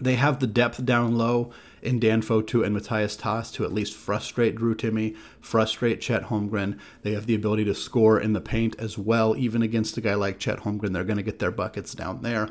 They 0.00 0.14
have 0.14 0.38
the 0.38 0.46
depth 0.46 0.84
down 0.84 1.16
low 1.16 1.52
in 1.82 1.98
Dan 1.98 2.22
Fotu 2.22 2.64
and 2.64 2.74
Matthias 2.74 3.16
Tass 3.16 3.50
to 3.52 3.64
at 3.64 3.72
least 3.72 3.94
frustrate 3.94 4.56
Drew 4.56 4.74
Timme, 4.74 5.16
frustrate 5.40 6.00
Chet 6.00 6.24
Holmgren. 6.24 6.78
They 7.02 7.12
have 7.12 7.26
the 7.26 7.34
ability 7.34 7.64
to 7.66 7.74
score 7.74 8.20
in 8.20 8.32
the 8.32 8.40
paint 8.40 8.76
as 8.78 8.98
well, 8.98 9.36
even 9.36 9.62
against 9.62 9.96
a 9.96 10.00
guy 10.00 10.14
like 10.14 10.38
Chet 10.38 10.60
Holmgren. 10.60 10.92
They're 10.92 11.04
going 11.04 11.16
to 11.16 11.22
get 11.22 11.38
their 11.38 11.50
buckets 11.50 11.94
down 11.94 12.22
there. 12.22 12.48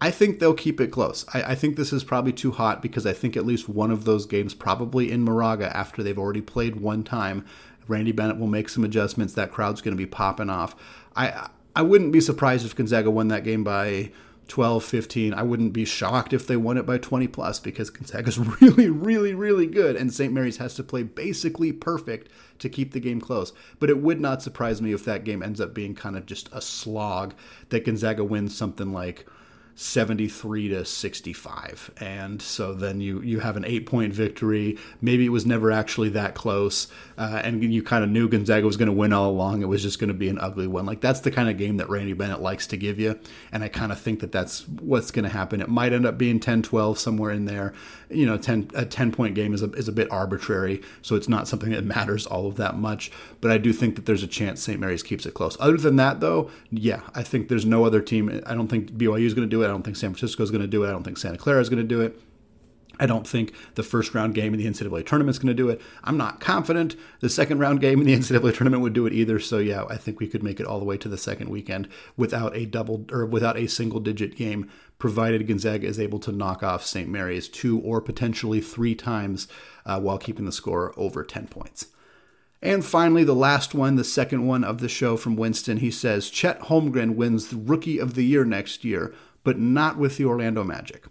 I 0.00 0.10
think 0.10 0.38
they'll 0.38 0.54
keep 0.54 0.80
it 0.80 0.92
close. 0.92 1.24
I, 1.34 1.42
I, 1.42 1.54
think 1.56 1.76
this 1.76 1.92
is 1.92 2.04
probably 2.04 2.32
too 2.32 2.52
hot 2.52 2.82
because 2.82 3.04
I 3.04 3.12
think 3.12 3.36
at 3.36 3.44
least 3.44 3.68
one 3.68 3.90
of 3.90 4.04
those 4.04 4.26
games, 4.26 4.54
probably 4.54 5.10
in 5.10 5.24
Moraga, 5.24 5.76
after 5.76 6.04
they've 6.04 6.18
already 6.18 6.40
played 6.40 6.76
one 6.76 7.02
time, 7.02 7.44
Randy 7.88 8.12
Bennett 8.12 8.38
will 8.38 8.46
make 8.46 8.68
some 8.68 8.84
adjustments. 8.84 9.34
That 9.34 9.50
crowd's 9.50 9.80
going 9.80 9.96
to 9.96 9.98
be 9.98 10.06
popping 10.06 10.50
off. 10.50 10.76
I 11.16 11.48
I 11.74 11.82
wouldn't 11.82 12.12
be 12.12 12.20
surprised 12.20 12.66
if 12.66 12.74
Gonzaga 12.74 13.10
won 13.10 13.28
that 13.28 13.44
game 13.44 13.64
by 13.64 14.10
12, 14.48 14.82
15. 14.82 15.34
I 15.34 15.42
wouldn't 15.42 15.72
be 15.72 15.84
shocked 15.84 16.32
if 16.32 16.46
they 16.46 16.56
won 16.56 16.78
it 16.78 16.86
by 16.86 16.98
20 16.98 17.28
plus 17.28 17.60
because 17.60 17.90
Gonzaga's 17.90 18.38
really, 18.60 18.88
really, 18.88 19.34
really 19.34 19.66
good, 19.66 19.94
and 19.94 20.12
St. 20.12 20.32
Mary's 20.32 20.56
has 20.56 20.74
to 20.74 20.82
play 20.82 21.02
basically 21.02 21.72
perfect 21.72 22.28
to 22.58 22.68
keep 22.68 22.92
the 22.92 23.00
game 23.00 23.20
close. 23.20 23.52
But 23.78 23.90
it 23.90 23.98
would 23.98 24.20
not 24.20 24.42
surprise 24.42 24.82
me 24.82 24.92
if 24.92 25.04
that 25.04 25.24
game 25.24 25.42
ends 25.42 25.60
up 25.60 25.74
being 25.74 25.94
kind 25.94 26.16
of 26.16 26.26
just 26.26 26.48
a 26.52 26.60
slog 26.60 27.34
that 27.68 27.84
Gonzaga 27.84 28.24
wins 28.24 28.56
something 28.56 28.92
like 28.92 29.26
73 29.80 30.70
to 30.70 30.84
65 30.84 31.92
and 31.98 32.42
so 32.42 32.74
then 32.74 33.00
you 33.00 33.22
you 33.22 33.38
have 33.38 33.56
an 33.56 33.64
eight 33.64 33.86
point 33.86 34.12
victory. 34.12 34.76
Maybe 35.00 35.24
it 35.24 35.28
was 35.28 35.46
never 35.46 35.70
actually 35.70 36.08
that 36.08 36.34
close 36.34 36.88
uh, 37.16 37.40
and 37.44 37.62
you 37.62 37.84
kind 37.84 38.02
of 38.02 38.10
knew 38.10 38.28
gonzaga 38.28 38.66
was 38.66 38.76
going 38.76 38.88
to 38.88 38.92
win 38.92 39.12
all 39.12 39.30
along. 39.30 39.62
It 39.62 39.68
was 39.68 39.82
just 39.82 40.00
going 40.00 40.08
to 40.08 40.14
be 40.14 40.28
an 40.28 40.38
ugly 40.40 40.66
one. 40.66 40.84
Like 40.84 41.00
that's 41.00 41.20
the 41.20 41.30
kind 41.30 41.48
of 41.48 41.58
game 41.58 41.76
that 41.76 41.88
randy 41.88 42.12
bennett 42.12 42.40
likes 42.40 42.66
to 42.66 42.76
give 42.76 42.98
you 42.98 43.20
and 43.52 43.62
i 43.62 43.68
kind 43.68 43.92
of 43.92 44.00
think 44.00 44.18
that 44.18 44.32
that's 44.32 44.66
what's 44.66 45.12
going 45.12 45.22
to 45.22 45.30
happen. 45.30 45.60
It 45.60 45.68
might 45.68 45.92
end 45.92 46.06
up 46.06 46.18
being 46.18 46.40
10 46.40 46.62
12 46.62 46.98
somewhere 46.98 47.30
in 47.30 47.44
there. 47.44 47.72
You 48.10 48.26
know 48.26 48.36
10 48.36 48.72
a 48.74 48.84
10 48.84 49.12
point 49.12 49.36
game 49.36 49.54
is 49.54 49.62
a, 49.62 49.70
is 49.72 49.86
a 49.86 49.92
bit 49.92 50.10
arbitrary 50.10 50.82
so 51.02 51.14
it's 51.14 51.28
not 51.28 51.46
something 51.46 51.70
that 51.70 51.84
matters 51.84 52.26
all 52.26 52.48
of 52.48 52.56
that 52.56 52.76
much 52.76 53.12
but 53.40 53.52
i 53.52 53.58
do 53.58 53.72
think 53.72 53.94
that 53.94 54.06
there's 54.06 54.22
a 54.22 54.26
chance 54.26 54.62
st 54.62 54.80
mary's 54.80 55.04
keeps 55.04 55.24
it 55.24 55.34
close. 55.34 55.56
Other 55.60 55.76
than 55.76 55.96
that 55.96 56.18
though 56.18 56.50
yeah 56.70 57.02
i 57.14 57.22
think 57.22 57.46
there's 57.48 57.66
no 57.66 57.84
other 57.84 58.00
team. 58.00 58.42
I 58.44 58.54
don't 58.54 58.68
think 58.68 58.92
byu 58.92 59.24
is 59.24 59.34
going 59.34 59.48
to 59.48 59.50
do 59.50 59.62
it 59.62 59.67
I 59.68 59.72
don't 59.72 59.82
think 59.82 59.96
San 59.96 60.10
Francisco 60.10 60.42
is 60.42 60.50
going 60.50 60.62
to 60.62 60.66
do 60.66 60.84
it. 60.84 60.88
I 60.88 60.92
don't 60.92 61.04
think 61.04 61.18
Santa 61.18 61.38
Clara 61.38 61.60
is 61.60 61.68
going 61.68 61.82
to 61.82 61.88
do 61.88 62.00
it. 62.00 62.20
I 63.00 63.06
don't 63.06 63.26
think 63.26 63.52
the 63.74 63.82
first 63.82 64.14
round 64.14 64.34
game 64.34 64.52
in 64.52 64.58
the 64.58 64.66
NCAA 64.66 65.06
tournament 65.06 65.34
is 65.34 65.38
going 65.38 65.48
to 65.48 65.54
do 65.54 65.68
it. 65.68 65.80
I'm 66.02 66.16
not 66.16 66.40
confident 66.40 66.96
the 67.20 67.28
second 67.28 67.58
round 67.60 67.80
game 67.80 68.00
in 68.00 68.06
the 68.06 68.14
NCAA 68.18 68.54
tournament 68.54 68.82
would 68.82 68.92
do 68.92 69.06
it 69.06 69.12
either. 69.12 69.38
So 69.38 69.58
yeah, 69.58 69.84
I 69.88 69.96
think 69.96 70.20
we 70.20 70.26
could 70.26 70.42
make 70.42 70.58
it 70.58 70.66
all 70.66 70.78
the 70.78 70.84
way 70.84 70.96
to 70.98 71.08
the 71.08 71.18
second 71.18 71.48
weekend 71.50 71.88
without 72.16 72.56
a 72.56 72.66
double 72.66 73.06
or 73.12 73.24
without 73.24 73.56
a 73.56 73.68
single 73.68 74.00
digit 74.00 74.36
game, 74.36 74.70
provided 74.98 75.46
Gonzaga 75.46 75.86
is 75.86 76.00
able 76.00 76.18
to 76.20 76.32
knock 76.32 76.62
off 76.62 76.84
St. 76.84 77.08
Mary's 77.08 77.48
two 77.48 77.78
or 77.80 78.00
potentially 78.00 78.60
three 78.60 78.94
times 78.94 79.46
uh, 79.86 80.00
while 80.00 80.18
keeping 80.18 80.44
the 80.44 80.52
score 80.52 80.92
over 80.96 81.22
10 81.22 81.48
points. 81.48 81.86
And 82.60 82.84
finally, 82.84 83.22
the 83.22 83.36
last 83.36 83.72
one, 83.72 83.94
the 83.94 84.02
second 84.02 84.44
one 84.44 84.64
of 84.64 84.78
the 84.78 84.88
show 84.88 85.16
from 85.16 85.36
Winston, 85.36 85.76
he 85.76 85.92
says 85.92 86.28
Chet 86.28 86.62
Holmgren 86.62 87.14
wins 87.14 87.48
the 87.48 87.56
Rookie 87.56 87.98
of 87.98 88.14
the 88.14 88.24
Year 88.24 88.44
next 88.44 88.84
year 88.84 89.14
but 89.44 89.58
not 89.58 89.96
with 89.96 90.16
the 90.16 90.24
Orlando 90.24 90.64
Magic. 90.64 91.04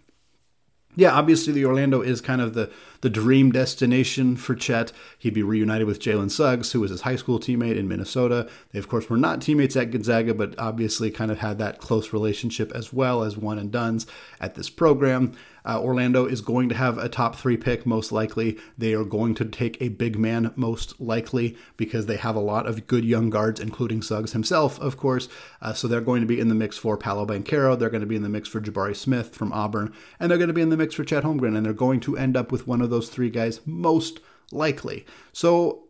Yeah, 0.96 1.12
obviously 1.12 1.52
the 1.52 1.64
Orlando 1.64 2.00
is 2.00 2.20
kind 2.20 2.40
of 2.40 2.54
the 2.54 2.70
the 3.00 3.10
dream 3.10 3.52
destination 3.52 4.36
for 4.36 4.54
Chet. 4.54 4.92
He'd 5.18 5.34
be 5.34 5.42
reunited 5.42 5.86
with 5.86 6.00
Jalen 6.00 6.30
Suggs, 6.30 6.72
who 6.72 6.80
was 6.80 6.90
his 6.90 7.02
high 7.02 7.16
school 7.16 7.38
teammate 7.38 7.76
in 7.76 7.88
Minnesota. 7.88 8.48
They, 8.72 8.78
of 8.78 8.88
course, 8.88 9.08
were 9.08 9.16
not 9.16 9.40
teammates 9.40 9.76
at 9.76 9.90
Gonzaga, 9.90 10.34
but 10.34 10.54
obviously 10.58 11.10
kind 11.10 11.30
of 11.30 11.38
had 11.38 11.58
that 11.58 11.78
close 11.78 12.12
relationship 12.12 12.72
as 12.72 12.92
well 12.92 13.22
as 13.22 13.36
one 13.36 13.58
and 13.58 13.70
duns 13.70 14.06
at 14.40 14.54
this 14.54 14.70
program. 14.70 15.34
Uh, 15.68 15.78
Orlando 15.82 16.24
is 16.24 16.40
going 16.40 16.70
to 16.70 16.74
have 16.74 16.96
a 16.96 17.10
top 17.10 17.36
three 17.36 17.58
pick, 17.58 17.84
most 17.84 18.10
likely. 18.10 18.58
They 18.78 18.94
are 18.94 19.04
going 19.04 19.34
to 19.34 19.44
take 19.44 19.80
a 19.82 19.88
big 19.88 20.18
man, 20.18 20.50
most 20.56 20.98
likely, 20.98 21.58
because 21.76 22.06
they 22.06 22.16
have 22.16 22.34
a 22.34 22.40
lot 22.40 22.66
of 22.66 22.86
good 22.86 23.04
young 23.04 23.28
guards, 23.28 23.60
including 23.60 24.00
Suggs 24.00 24.32
himself, 24.32 24.80
of 24.80 24.96
course. 24.96 25.28
Uh, 25.60 25.74
so 25.74 25.86
they're 25.86 26.00
going 26.00 26.22
to 26.22 26.26
be 26.26 26.40
in 26.40 26.48
the 26.48 26.54
mix 26.54 26.78
for 26.78 26.96
Paolo 26.96 27.26
Banchero. 27.26 27.78
They're 27.78 27.90
going 27.90 28.00
to 28.00 28.06
be 28.06 28.16
in 28.16 28.22
the 28.22 28.30
mix 28.30 28.48
for 28.48 28.62
Jabari 28.62 28.96
Smith 28.96 29.34
from 29.34 29.52
Auburn. 29.52 29.92
And 30.18 30.30
they're 30.30 30.38
going 30.38 30.48
to 30.48 30.54
be 30.54 30.62
in 30.62 30.70
the 30.70 30.76
mix 30.76 30.94
for 30.94 31.04
Chet 31.04 31.24
Holmgren. 31.24 31.54
And 31.54 31.66
they're 31.66 31.74
going 31.74 32.00
to 32.00 32.16
end 32.16 32.34
up 32.34 32.50
with 32.50 32.66
one 32.66 32.80
of 32.80 32.87
those 32.90 33.08
three 33.08 33.30
guys, 33.30 33.60
most 33.66 34.20
likely. 34.50 35.06
So 35.32 35.84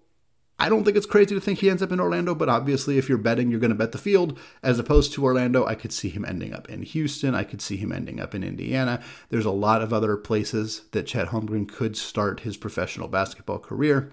I 0.61 0.69
don't 0.69 0.85
think 0.85 0.97
it's 0.97 1.07
crazy 1.07 1.35
to 1.37 1.41
think 1.41 1.61
he 1.61 1.71
ends 1.71 1.83
up 1.83 1.93
in 1.93 2.01
Orlando, 2.01 2.35
but 2.35 2.49
obviously, 2.49 2.99
if 2.99 3.09
you're 3.09 3.17
betting, 3.17 3.49
you're 3.49 3.61
going 3.61 3.71
to 3.71 3.77
bet 3.77 3.93
the 3.93 3.99
field 3.99 4.37
as 4.61 4.79
opposed 4.81 5.13
to 5.13 5.25
Orlando. 5.25 5.65
I 5.65 5.77
could 5.77 5.93
see 5.93 6.09
him 6.09 6.25
ending 6.25 6.53
up 6.53 6.69
in 6.69 6.83
Houston. 6.83 7.35
I 7.35 7.45
could 7.45 7.63
see 7.63 7.77
him 7.77 7.93
ending 7.93 8.21
up 8.21 8.35
in 8.35 8.43
Indiana. 8.43 9.01
There's 9.29 9.45
a 9.45 9.53
lot 9.53 9.83
of 9.83 9.93
other 9.93 10.17
places 10.17 10.83
that 10.91 11.07
Chet 11.07 11.29
Holmgren 11.29 11.69
could 11.69 11.97
start 11.97 12.41
his 12.41 12.57
professional 12.57 13.07
basketball 13.07 13.61
career. 13.61 14.11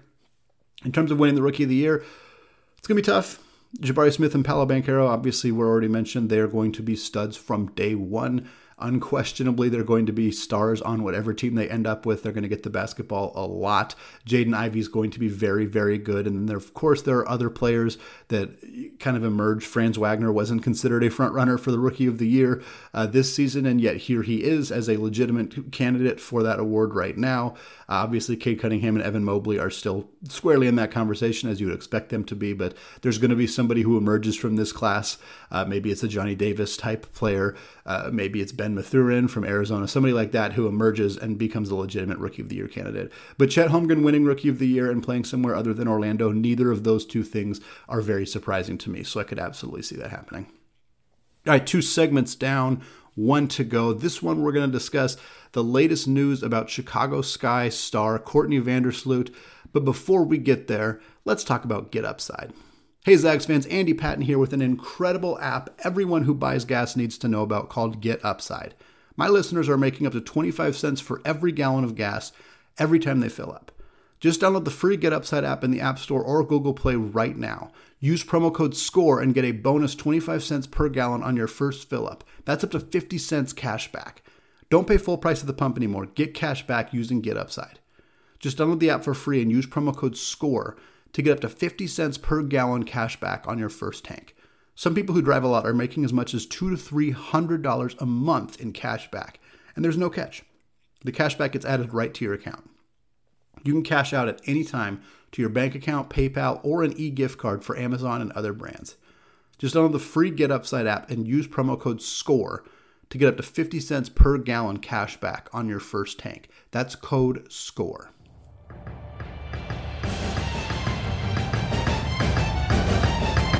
In 0.84 0.92
terms 0.92 1.10
of 1.10 1.18
winning 1.18 1.34
the 1.34 1.42
Rookie 1.42 1.64
of 1.64 1.68
the 1.68 1.74
Year, 1.74 2.04
it's 2.78 2.86
going 2.86 2.96
to 2.96 3.02
be 3.02 3.12
tough. 3.12 3.42
Jabari 3.80 4.12
Smith 4.12 4.34
and 4.34 4.44
Paolo 4.44 4.66
Banchero, 4.66 5.08
obviously, 5.08 5.50
were 5.50 5.66
already 5.66 5.88
mentioned. 5.88 6.30
They 6.30 6.38
are 6.38 6.46
going 6.46 6.70
to 6.72 6.82
be 6.82 6.94
studs 6.94 7.36
from 7.36 7.72
day 7.72 7.96
one. 7.96 8.48
Unquestionably, 8.78 9.70
they're 9.70 9.82
going 9.82 10.04
to 10.04 10.12
be 10.12 10.30
stars 10.30 10.82
on 10.82 11.02
whatever 11.02 11.32
team 11.32 11.54
they 11.54 11.66
end 11.66 11.86
up 11.86 12.04
with. 12.04 12.22
They're 12.22 12.32
going 12.32 12.42
to 12.42 12.48
get 12.48 12.62
the 12.62 12.68
basketball 12.68 13.32
a 13.34 13.46
lot. 13.46 13.94
Jaden 14.26 14.54
Ivey 14.54 14.80
is 14.80 14.88
going 14.88 15.10
to 15.12 15.18
be 15.18 15.28
very, 15.28 15.64
very 15.64 15.96
good. 15.96 16.26
And 16.26 16.36
then, 16.36 16.46
there, 16.46 16.58
of 16.58 16.74
course, 16.74 17.00
there 17.00 17.16
are 17.16 17.28
other 17.28 17.48
players 17.48 17.96
that 18.28 18.98
kind 18.98 19.16
of 19.16 19.24
emerged. 19.24 19.66
Franz 19.66 19.96
Wagner 19.96 20.30
wasn't 20.30 20.62
considered 20.62 21.02
a 21.02 21.10
front 21.10 21.32
runner 21.32 21.56
for 21.56 21.70
the 21.70 21.78
Rookie 21.78 22.06
of 22.06 22.18
the 22.18 22.28
Year 22.28 22.62
uh, 22.92 23.06
this 23.06 23.34
season, 23.34 23.64
and 23.64 23.80
yet 23.80 23.96
here 23.96 24.22
he 24.22 24.44
is 24.44 24.70
as 24.70 24.90
a 24.90 25.00
legitimate 25.00 25.72
candidate 25.72 26.20
for 26.20 26.42
that 26.42 26.58
award 26.58 26.94
right 26.94 27.16
now. 27.16 27.54
Uh, 27.88 28.04
obviously, 28.04 28.36
Cade 28.36 28.60
Cunningham 28.60 28.96
and 28.96 29.04
Evan 29.04 29.24
Mobley 29.24 29.58
are 29.58 29.70
still 29.70 30.10
squarely 30.28 30.66
in 30.66 30.76
that 30.76 30.90
conversation, 30.90 31.48
as 31.48 31.62
you 31.62 31.68
would 31.68 31.76
expect 31.76 32.10
them 32.10 32.24
to 32.24 32.36
be. 32.36 32.52
But 32.52 32.74
there's 33.00 33.18
going 33.18 33.30
to 33.30 33.36
be 33.36 33.46
somebody 33.46 33.82
who 33.82 33.96
emerges 33.96 34.36
from 34.36 34.56
this 34.56 34.72
class. 34.72 35.16
Uh, 35.50 35.64
maybe 35.64 35.90
it's 35.90 36.02
a 36.02 36.08
Johnny 36.08 36.34
Davis 36.34 36.76
type 36.76 37.10
player. 37.14 37.56
Uh, 37.86 38.10
maybe 38.12 38.40
it's 38.40 38.52
Ben 38.52 38.65
Mathurin 38.74 39.28
from 39.28 39.44
Arizona, 39.44 39.86
somebody 39.86 40.12
like 40.12 40.32
that 40.32 40.54
who 40.54 40.66
emerges 40.66 41.16
and 41.16 41.38
becomes 41.38 41.70
a 41.70 41.76
legitimate 41.76 42.18
Rookie 42.18 42.42
of 42.42 42.48
the 42.48 42.56
Year 42.56 42.68
candidate. 42.68 43.12
But 43.38 43.50
Chet 43.50 43.68
Holmgren 43.68 44.02
winning 44.02 44.24
Rookie 44.24 44.48
of 44.48 44.58
the 44.58 44.66
Year 44.66 44.90
and 44.90 45.02
playing 45.02 45.24
somewhere 45.24 45.54
other 45.54 45.74
than 45.74 45.88
Orlando, 45.88 46.32
neither 46.32 46.70
of 46.70 46.84
those 46.84 47.06
two 47.06 47.22
things 47.22 47.60
are 47.88 48.00
very 48.00 48.26
surprising 48.26 48.78
to 48.78 48.90
me. 48.90 49.02
So 49.02 49.20
I 49.20 49.24
could 49.24 49.38
absolutely 49.38 49.82
see 49.82 49.96
that 49.96 50.10
happening. 50.10 50.46
All 51.46 51.52
right, 51.52 51.66
two 51.66 51.82
segments 51.82 52.34
down, 52.34 52.82
one 53.14 53.46
to 53.48 53.64
go. 53.64 53.92
This 53.92 54.22
one 54.22 54.42
we're 54.42 54.52
going 54.52 54.70
to 54.70 54.78
discuss 54.78 55.16
the 55.52 55.62
latest 55.62 56.08
news 56.08 56.42
about 56.42 56.70
Chicago 56.70 57.22
Sky 57.22 57.68
star 57.68 58.18
Courtney 58.18 58.60
Vandersloot. 58.60 59.32
But 59.72 59.84
before 59.84 60.24
we 60.24 60.38
get 60.38 60.66
there, 60.66 61.00
let's 61.24 61.44
talk 61.44 61.64
about 61.64 61.92
Get 61.92 62.04
Upside. 62.04 62.52
Hey 63.06 63.14
Zags 63.14 63.46
fans, 63.46 63.66
Andy 63.66 63.94
Patton 63.94 64.24
here 64.24 64.36
with 64.36 64.52
an 64.52 64.60
incredible 64.60 65.38
app 65.38 65.70
everyone 65.84 66.24
who 66.24 66.34
buys 66.34 66.64
gas 66.64 66.96
needs 66.96 67.16
to 67.18 67.28
know 67.28 67.42
about 67.42 67.68
called 67.68 68.00
Get 68.00 68.24
Upside. 68.24 68.74
My 69.14 69.28
listeners 69.28 69.68
are 69.68 69.78
making 69.78 70.08
up 70.08 70.12
to 70.14 70.20
25 70.20 70.76
cents 70.76 71.00
for 71.00 71.22
every 71.24 71.52
gallon 71.52 71.84
of 71.84 71.94
gas 71.94 72.32
every 72.80 72.98
time 72.98 73.20
they 73.20 73.28
fill 73.28 73.52
up. 73.52 73.70
Just 74.18 74.40
download 74.40 74.64
the 74.64 74.72
free 74.72 74.96
Get 74.96 75.12
Upside 75.12 75.44
app 75.44 75.62
in 75.62 75.70
the 75.70 75.80
App 75.80 76.00
Store 76.00 76.20
or 76.20 76.44
Google 76.44 76.74
Play 76.74 76.96
right 76.96 77.36
now. 77.36 77.70
Use 78.00 78.24
promo 78.24 78.52
code 78.52 78.76
SCORE 78.76 79.20
and 79.20 79.34
get 79.34 79.44
a 79.44 79.52
bonus 79.52 79.94
25 79.94 80.42
cents 80.42 80.66
per 80.66 80.88
gallon 80.88 81.22
on 81.22 81.36
your 81.36 81.46
first 81.46 81.88
fill 81.88 82.08
up. 82.08 82.24
That's 82.44 82.64
up 82.64 82.72
to 82.72 82.80
50 82.80 83.18
cents 83.18 83.52
cash 83.52 83.92
back. 83.92 84.24
Don't 84.68 84.88
pay 84.88 84.96
full 84.96 85.16
price 85.16 85.42
at 85.42 85.46
the 85.46 85.52
pump 85.52 85.76
anymore. 85.76 86.06
Get 86.06 86.34
cash 86.34 86.66
back 86.66 86.92
using 86.92 87.20
Get 87.20 87.36
Upside. 87.36 87.78
Just 88.40 88.58
download 88.58 88.80
the 88.80 88.90
app 88.90 89.04
for 89.04 89.14
free 89.14 89.40
and 89.40 89.52
use 89.52 89.64
promo 89.64 89.96
code 89.96 90.16
SCORE 90.16 90.76
to 91.16 91.22
get 91.22 91.32
up 91.32 91.40
to 91.40 91.48
50 91.48 91.86
cents 91.86 92.18
per 92.18 92.42
gallon 92.42 92.84
cash 92.84 93.18
back 93.18 93.48
on 93.48 93.58
your 93.58 93.70
first 93.70 94.04
tank. 94.04 94.36
Some 94.74 94.94
people 94.94 95.14
who 95.14 95.22
drive 95.22 95.44
a 95.44 95.48
lot 95.48 95.64
are 95.64 95.72
making 95.72 96.04
as 96.04 96.12
much 96.12 96.34
as 96.34 96.44
two 96.44 96.68
to 96.68 96.76
three 96.76 97.10
hundred 97.10 97.62
dollars 97.62 97.96
a 97.98 98.04
month 98.04 98.60
in 98.60 98.74
cash 98.74 99.10
back, 99.10 99.40
and 99.74 99.82
there's 99.82 99.96
no 99.96 100.10
catch. 100.10 100.42
The 101.06 101.12
cash 101.12 101.38
back 101.38 101.52
gets 101.52 101.64
added 101.64 101.94
right 101.94 102.12
to 102.12 102.22
your 102.22 102.34
account. 102.34 102.68
You 103.64 103.72
can 103.72 103.82
cash 103.82 104.12
out 104.12 104.28
at 104.28 104.42
any 104.44 104.62
time 104.62 105.00
to 105.32 105.40
your 105.40 105.48
bank 105.48 105.74
account, 105.74 106.10
PayPal, 106.10 106.60
or 106.62 106.82
an 106.82 106.92
e-gift 106.98 107.38
card 107.38 107.64
for 107.64 107.78
Amazon 107.78 108.20
and 108.20 108.30
other 108.32 108.52
brands. 108.52 108.96
Just 109.56 109.74
download 109.74 109.92
the 109.92 109.98
free 109.98 110.30
Get 110.30 110.50
Upside 110.50 110.86
app 110.86 111.10
and 111.10 111.26
use 111.26 111.48
promo 111.48 111.80
code 111.80 112.02
SCORE 112.02 112.62
to 113.08 113.16
get 113.16 113.30
up 113.30 113.38
to 113.38 113.42
50 113.42 113.80
cents 113.80 114.10
per 114.10 114.36
gallon 114.36 114.80
cash 114.80 115.16
back 115.16 115.48
on 115.54 115.66
your 115.66 115.80
first 115.80 116.18
tank. 116.18 116.50
That's 116.72 116.94
code 116.94 117.50
SCORE. 117.50 118.10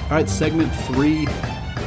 All 0.07 0.13
right, 0.13 0.29
segment 0.29 0.73
three, 0.73 1.27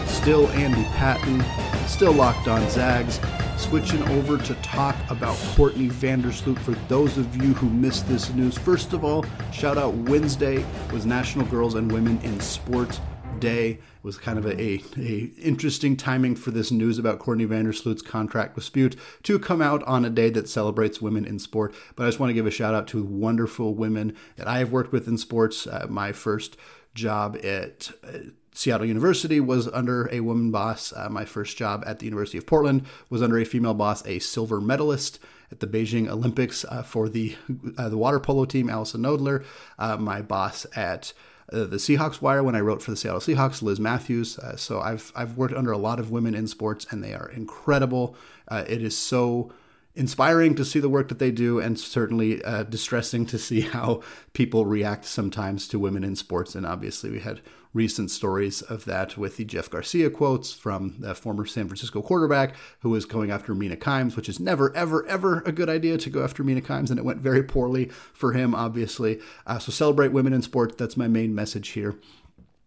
still 0.05 0.49
Andy 0.49 0.83
Patton, 0.89 1.41
still 1.87 2.11
locked 2.11 2.49
on 2.49 2.69
Zags. 2.69 3.17
Switching 3.55 4.03
over 4.09 4.37
to 4.37 4.55
talk 4.55 4.97
about 5.09 5.37
Courtney 5.55 5.87
Vandersloot 5.87 6.59
for 6.59 6.71
those 6.89 7.17
of 7.17 7.33
you 7.37 7.53
who 7.53 7.69
missed 7.69 8.09
this 8.09 8.29
news. 8.33 8.57
First 8.57 8.91
of 8.91 9.05
all, 9.05 9.23
shout 9.53 9.77
out 9.77 9.93
Wednesday 9.93 10.65
was 10.91 11.05
National 11.05 11.45
Girls 11.45 11.75
and 11.75 11.89
Women 11.89 12.19
in 12.21 12.41
Sports 12.41 12.99
day. 13.39 13.69
It 13.69 14.03
was 14.03 14.17
kind 14.17 14.37
of 14.37 14.45
a, 14.45 14.61
a, 14.61 14.83
a, 14.97 15.31
interesting 15.41 15.95
timing 15.95 16.35
for 16.35 16.51
this 16.51 16.71
news 16.71 16.99
about 16.99 17.19
Courtney 17.19 17.45
Vandersloot's 17.45 18.01
contract 18.01 18.55
dispute 18.55 18.97
to 19.23 19.39
come 19.39 19.61
out 19.61 19.81
on 19.83 20.03
a 20.03 20.09
day 20.09 20.29
that 20.31 20.49
celebrates 20.49 21.01
women 21.01 21.25
in 21.25 21.39
sport. 21.39 21.73
But 21.95 22.03
I 22.03 22.07
just 22.07 22.19
want 22.19 22.31
to 22.31 22.33
give 22.33 22.47
a 22.47 22.51
shout 22.51 22.75
out 22.75 22.87
to 22.89 23.03
wonderful 23.03 23.75
women 23.75 24.15
that 24.35 24.47
I 24.47 24.59
have 24.59 24.73
worked 24.73 24.91
with 24.91 25.07
in 25.07 25.17
sports. 25.17 25.67
Uh, 25.67 25.87
my 25.89 26.11
first 26.11 26.57
job 26.93 27.37
at 27.43 27.91
uh, 28.03 28.29
Seattle 28.53 28.87
University 28.87 29.39
was 29.39 29.67
under 29.69 30.09
a 30.11 30.19
woman 30.19 30.51
boss. 30.51 30.91
Uh, 30.91 31.07
my 31.09 31.25
first 31.25 31.57
job 31.57 31.83
at 31.85 31.99
the 31.99 32.05
University 32.05 32.37
of 32.37 32.45
Portland 32.45 32.85
was 33.09 33.21
under 33.21 33.37
a 33.37 33.45
female 33.45 33.73
boss, 33.73 34.05
a 34.05 34.19
silver 34.19 34.59
medalist 34.59 35.19
at 35.51 35.59
the 35.59 35.67
Beijing 35.67 36.09
Olympics 36.09 36.65
uh, 36.65 36.83
for 36.83 37.07
the 37.07 37.35
uh, 37.77 37.89
the 37.89 37.97
water 37.97 38.19
polo 38.19 38.45
team, 38.45 38.69
Allison 38.69 39.01
Nodler. 39.01 39.45
Uh, 39.77 39.97
my 39.97 40.21
boss 40.21 40.65
at 40.75 41.13
uh, 41.53 41.65
the 41.65 41.77
Seahawks 41.77 42.21
Wire 42.21 42.43
when 42.43 42.55
I 42.55 42.59
wrote 42.59 42.81
for 42.81 42.91
the 42.91 42.97
Seattle 42.97 43.21
Seahawks, 43.21 43.61
Liz 43.61 43.79
Matthews. 43.79 44.37
So 44.57 44.81
I've 44.81 45.11
I've 45.15 45.37
worked 45.37 45.53
under 45.53 45.71
a 45.71 45.77
lot 45.77 45.99
of 45.99 46.11
women 46.11 46.35
in 46.35 46.47
sports, 46.47 46.85
and 46.91 47.03
they 47.03 47.13
are 47.13 47.29
incredible. 47.29 48.15
It 48.51 48.81
is 48.81 48.97
so 48.97 49.51
inspiring 49.99 50.55
to 50.55 50.65
see 50.65 50.79
the 50.79 50.89
work 50.89 51.09
that 51.09 51.19
they 51.19 51.31
do, 51.31 51.59
and 51.59 51.79
certainly 51.79 52.41
distressing 52.69 53.25
to 53.27 53.37
see 53.37 53.61
how 53.75 54.01
people 54.33 54.65
react 54.65 55.05
sometimes 55.05 55.67
to 55.67 55.79
women 55.79 56.03
in 56.03 56.15
sports. 56.15 56.55
And 56.55 56.65
obviously, 56.65 57.11
we 57.11 57.19
had 57.19 57.41
recent 57.73 58.09
stories 58.09 58.61
of 58.63 58.85
that 58.85 59.17
with 59.17 59.37
the 59.37 59.45
Jeff 59.45 59.69
Garcia 59.69 60.09
quotes 60.09 60.51
from 60.51 60.95
the 60.99 61.13
former 61.13 61.45
San 61.45 61.67
Francisco 61.67 62.01
quarterback 62.01 62.55
who 62.79 62.89
was 62.89 63.05
going 63.05 63.29
after 63.29 63.53
Mina 63.53 63.75
Kimes, 63.75 64.15
which 64.15 64.27
is 64.27 64.39
never, 64.39 64.75
ever, 64.75 65.05
ever 65.07 65.41
a 65.45 65.51
good 65.51 65.69
idea 65.69 65.97
to 65.97 66.09
go 66.09 66.23
after 66.23 66.43
Mina 66.43 66.61
Kimes, 66.61 66.89
and 66.89 66.97
it 66.97 67.05
went 67.05 67.19
very 67.19 67.43
poorly 67.43 67.85
for 68.13 68.33
him, 68.33 68.55
obviously. 68.55 69.19
Uh, 69.45 69.59
so 69.59 69.71
celebrate 69.71 70.11
women 70.11 70.33
in 70.33 70.41
sports. 70.41 70.75
That's 70.77 70.97
my 70.97 71.07
main 71.07 71.35
message 71.35 71.69
here. 71.69 71.95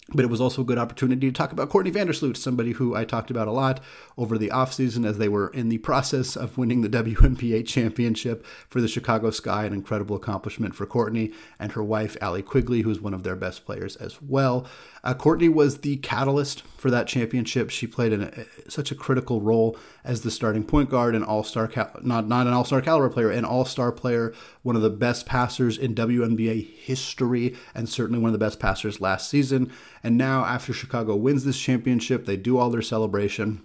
But 0.09 0.25
it 0.25 0.31
was 0.31 0.41
also 0.41 0.63
a 0.63 0.65
good 0.65 0.79
opportunity 0.79 1.29
to 1.29 1.33
talk 1.33 1.53
about 1.53 1.69
Courtney 1.69 1.93
Vandersloot, 1.93 2.37
somebody 2.37 2.73
who 2.73 2.95
I 2.95 3.05
talked 3.05 3.31
about 3.31 3.47
a 3.47 3.53
lot 3.53 3.81
over 4.19 4.37
the 4.37 4.49
offseason 4.49 5.07
as 5.07 5.17
they 5.19 5.29
were 5.29 5.49
in 5.49 5.69
the 5.69 5.79
process 5.79 6.37
of 6.37 6.59
winning 6.59 6.83
the 6.83 6.89
WNBA 7.03 7.67
championship 7.67 8.45
for 8.69 8.81
the 8.81 8.89
Chicago 8.89 9.31
Sky, 9.31 9.65
an 9.65 9.73
incredible 9.73 10.17
accomplishment 10.17 10.75
for 10.75 10.87
Courtney 10.87 11.33
and 11.59 11.73
her 11.73 11.85
wife, 11.85 12.17
Allie 12.21 12.43
Quigley, 12.43 12.83
who's 12.83 13.01
one 13.01 13.15
of 13.15 13.23
their 13.23 13.37
best 13.37 13.65
players 13.65 13.95
as 13.97 14.21
well. 14.21 14.67
Uh, 15.05 15.15
Courtney 15.15 15.49
was 15.49 15.79
the 15.79 15.97
catalyst 15.97 16.63
for 16.77 16.89
that 16.91 17.09
championship. 17.09 17.71
She 17.71 17.89
played 17.89 18.13
in 18.13 18.23
a, 18.23 18.71
such 18.71 18.93
a 18.93 18.95
critical 18.95 19.41
role 19.41 19.77
as 20.05 20.23
the 20.23 20.31
starting 20.31 20.63
point 20.63 20.91
guard, 20.91 21.17
an 21.17 21.25
all-star, 21.25 21.71
not 22.03 22.29
not 22.29 22.47
an 22.47 22.53
all-star 22.53 22.81
caliber 22.81 23.11
player, 23.11 23.31
an 23.31 23.45
all-star 23.45 23.91
player, 23.91 24.33
one 24.63 24.77
of 24.77 24.83
the 24.83 24.91
best 24.91 25.27
passers 25.27 25.77
in 25.77 25.97
WNBA 25.97 26.65
history, 26.77 27.57
and 27.75 27.89
certainly 27.89 28.21
one 28.21 28.29
of 28.29 28.33
the 28.33 28.45
best 28.45 28.61
passers 28.61 29.01
last 29.01 29.29
season. 29.29 29.73
And 30.05 30.17
now, 30.17 30.45
after 30.45 30.73
Chicago 30.73 31.17
wins 31.17 31.45
this 31.45 31.59
championship, 31.59 32.25
they 32.25 32.37
do 32.37 32.57
all 32.59 32.71
their 32.71 32.83
celebration. 32.83 33.63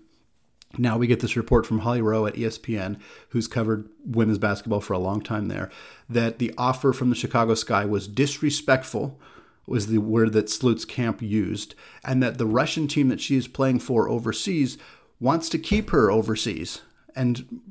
Now 0.77 0.97
we 0.97 1.07
get 1.07 1.19
this 1.19 1.37
report 1.37 1.65
from 1.65 1.79
Holly 1.79 2.01
Rowe 2.01 2.25
at 2.25 2.35
ESPN, 2.35 2.99
who's 3.29 3.47
covered 3.47 3.87
women's 4.03 4.37
basketball 4.37 4.81
for 4.81 4.93
a 4.93 4.99
long 4.99 5.21
time 5.21 5.47
there, 5.47 5.71
that 6.09 6.39
the 6.39 6.53
offer 6.57 6.93
from 6.93 7.09
the 7.09 7.15
Chicago 7.15 7.53
Sky 7.53 7.85
was 7.85 8.07
disrespectful 8.07 9.19
was 9.67 9.87
the 9.87 9.99
word 9.99 10.33
that 10.33 10.49
Sloot's 10.49 10.85
camp 10.85 11.21
used, 11.21 11.75
and 12.03 12.23
that 12.23 12.37
the 12.37 12.45
Russian 12.45 12.87
team 12.87 13.09
that 13.09 13.21
she 13.21 13.35
is 13.35 13.47
playing 13.47 13.79
for 13.79 14.09
overseas 14.09 14.77
wants 15.19 15.49
to 15.49 15.59
keep 15.59 15.89
her 15.89 16.09
overseas 16.09 16.81
and 17.15 17.61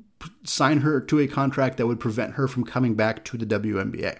sign 0.44 0.78
her 0.78 1.00
to 1.00 1.18
a 1.18 1.26
contract 1.26 1.76
that 1.76 1.87
would 1.87 2.00
prevent 2.00 2.35
her 2.35 2.46
from 2.46 2.64
coming 2.64 2.94
back 2.94 3.24
to 3.24 3.37
the 3.37 3.46
WNBA. 3.46 4.18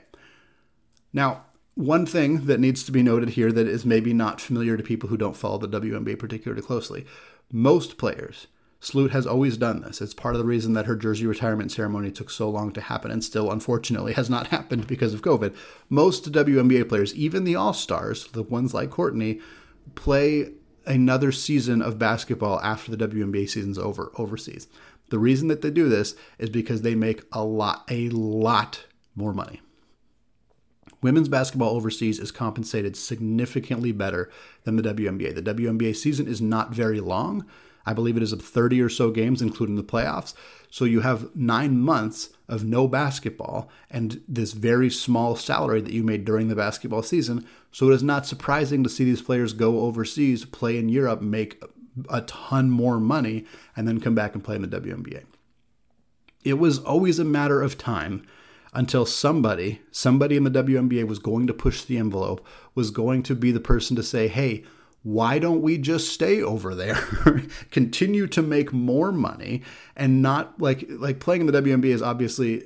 Now, 1.13 1.45
one 1.75 2.07
thing 2.07 2.47
that 2.47 2.61
needs 2.61 2.83
to 2.85 2.93
be 2.93 3.03
noted 3.03 3.31
here 3.31 3.53
that 3.53 3.67
is 3.67 3.85
maybe 3.85 4.15
not 4.15 4.41
familiar 4.41 4.77
to 4.77 4.83
people 4.83 5.11
who 5.11 5.17
don't 5.17 5.37
follow 5.37 5.59
the 5.59 5.69
WNBA 5.69 6.19
particularly 6.19 6.63
closely 6.63 7.05
most 7.53 7.99
players 7.99 8.47
Sloot 8.87 9.11
has 9.11 9.27
always 9.27 9.57
done 9.57 9.81
this. 9.81 10.01
It's 10.01 10.15
part 10.15 10.37
of 10.37 10.39
the 10.39 10.47
reason 10.47 10.75
that 10.75 10.87
her 10.87 10.95
jersey 10.95 11.27
retirement 11.27 11.73
ceremony 11.73 12.13
took 12.13 12.31
so 12.31 12.49
long 12.49 12.71
to 12.71 12.81
happen 12.81 13.11
and 13.11 13.25
still, 13.25 13.51
unfortunately, 13.51 14.13
has 14.13 14.31
not 14.31 14.47
happened 14.57 14.87
because 14.87 15.13
of 15.13 15.23
COVID. 15.23 15.57
Most 15.91 16.31
WNBA 16.31 16.89
players, 16.89 17.13
even 17.17 17.43
the 17.43 17.57
All 17.57 17.73
Stars, 17.73 18.29
the 18.29 18.45
ones 18.45 18.75
like 18.75 18.91
Courtney, 18.91 19.41
play 19.97 20.53
another 20.87 21.33
season 21.33 21.83
of 21.83 21.99
basketball 21.99 22.61
after 22.61 22.95
the 22.95 23.09
WNBA 23.09 23.49
season's 23.49 23.77
over 23.77 24.13
overseas. 24.19 24.69
The 25.09 25.19
reason 25.19 25.49
that 25.49 25.63
they 25.63 25.71
do 25.73 25.89
this 25.89 26.15
is 26.39 26.49
because 26.49 26.83
they 26.83 26.95
make 26.95 27.25
a 27.33 27.43
lot, 27.43 27.83
a 27.91 28.09
lot 28.11 28.87
more 29.17 29.33
money. 29.33 29.63
Women's 31.03 31.29
basketball 31.29 31.75
overseas 31.75 32.21
is 32.21 32.31
compensated 32.31 32.97
significantly 32.97 33.91
better 33.91 34.31
than 34.63 34.77
the 34.77 34.95
WNBA. 34.95 35.35
The 35.35 35.55
WNBA 35.55 35.97
season 35.97 36.29
is 36.29 36.41
not 36.41 36.73
very 36.73 37.01
long, 37.01 37.45
I 37.87 37.93
believe 37.95 38.17
it 38.17 38.23
is 38.23 38.33
of 38.33 38.43
30 38.43 38.83
or 38.83 38.89
so 38.89 39.11
games, 39.11 39.41
including 39.41 39.77
the 39.77 39.85
playoffs. 39.85 40.35
So 40.71 40.85
you 40.85 41.01
have 41.01 41.35
nine 41.35 41.79
months 41.79 42.31
of 42.49 42.65
no 42.65 42.89
basketball 42.89 43.71
and 43.91 44.21
this 44.29 44.53
very 44.53 44.91
small 44.91 45.37
salary 45.37 45.81
that 45.81 45.93
you 45.93 46.03
made 46.03 46.25
during 46.25 46.49
the 46.49 46.57
basketball 46.57 47.03
season. 47.03 47.47
So 47.71 47.91
it 47.91 47.95
is 47.95 48.03
not 48.03 48.27
surprising 48.27 48.83
to 48.83 48.91
see 48.91 49.05
these 49.05 49.23
players 49.23 49.53
go 49.53 49.81
overseas, 49.81 50.45
play 50.45 50.77
in 50.77 50.89
Europe, 50.89 51.23
make 51.23 51.63
a 52.11 52.23
ton 52.23 52.71
more 52.71 52.99
money, 52.99 53.47
and 53.77 53.87
then 53.87 54.01
come 54.01 54.15
back 54.15 54.35
and 54.35 54.45
play 54.45 54.57
in 54.57 54.63
the 54.63 54.81
WNBA. 54.81 55.25
It 56.45 56.55
was 56.55 56.79
always 56.79 57.19
a 57.19 57.25
matter 57.25 57.63
of 57.63 57.79
time 57.79 58.27
until 58.73 59.07
somebody, 59.07 59.81
somebody 59.91 60.37
in 60.37 60.45
the 60.45 60.51
WNBA 60.51 61.09
was 61.09 61.19
going 61.19 61.47
to 61.47 61.55
push 61.55 61.83
the 61.83 61.97
envelope, 61.97 62.47
was 62.75 62.91
going 62.91 63.23
to 63.23 63.35
be 63.35 63.51
the 63.51 63.61
person 63.61 63.97
to 63.97 64.03
say, 64.03 64.29
hey, 64.29 64.65
why 65.07 65.39
don't 65.39 65.63
we 65.63 65.79
just 65.79 66.13
stay 66.13 66.43
over 66.43 66.75
there 66.75 66.99
continue 67.71 68.27
to 68.27 68.43
make 68.43 68.73
more 68.73 69.13
money 69.13 69.63
and 69.95 70.21
not 70.21 70.61
like 70.61 70.85
like 70.99 71.21
playing 71.21 71.43
in 71.43 71.47
the 71.47 71.63
WNBA 71.63 71.95
is 71.95 72.03
obviously 72.03 72.65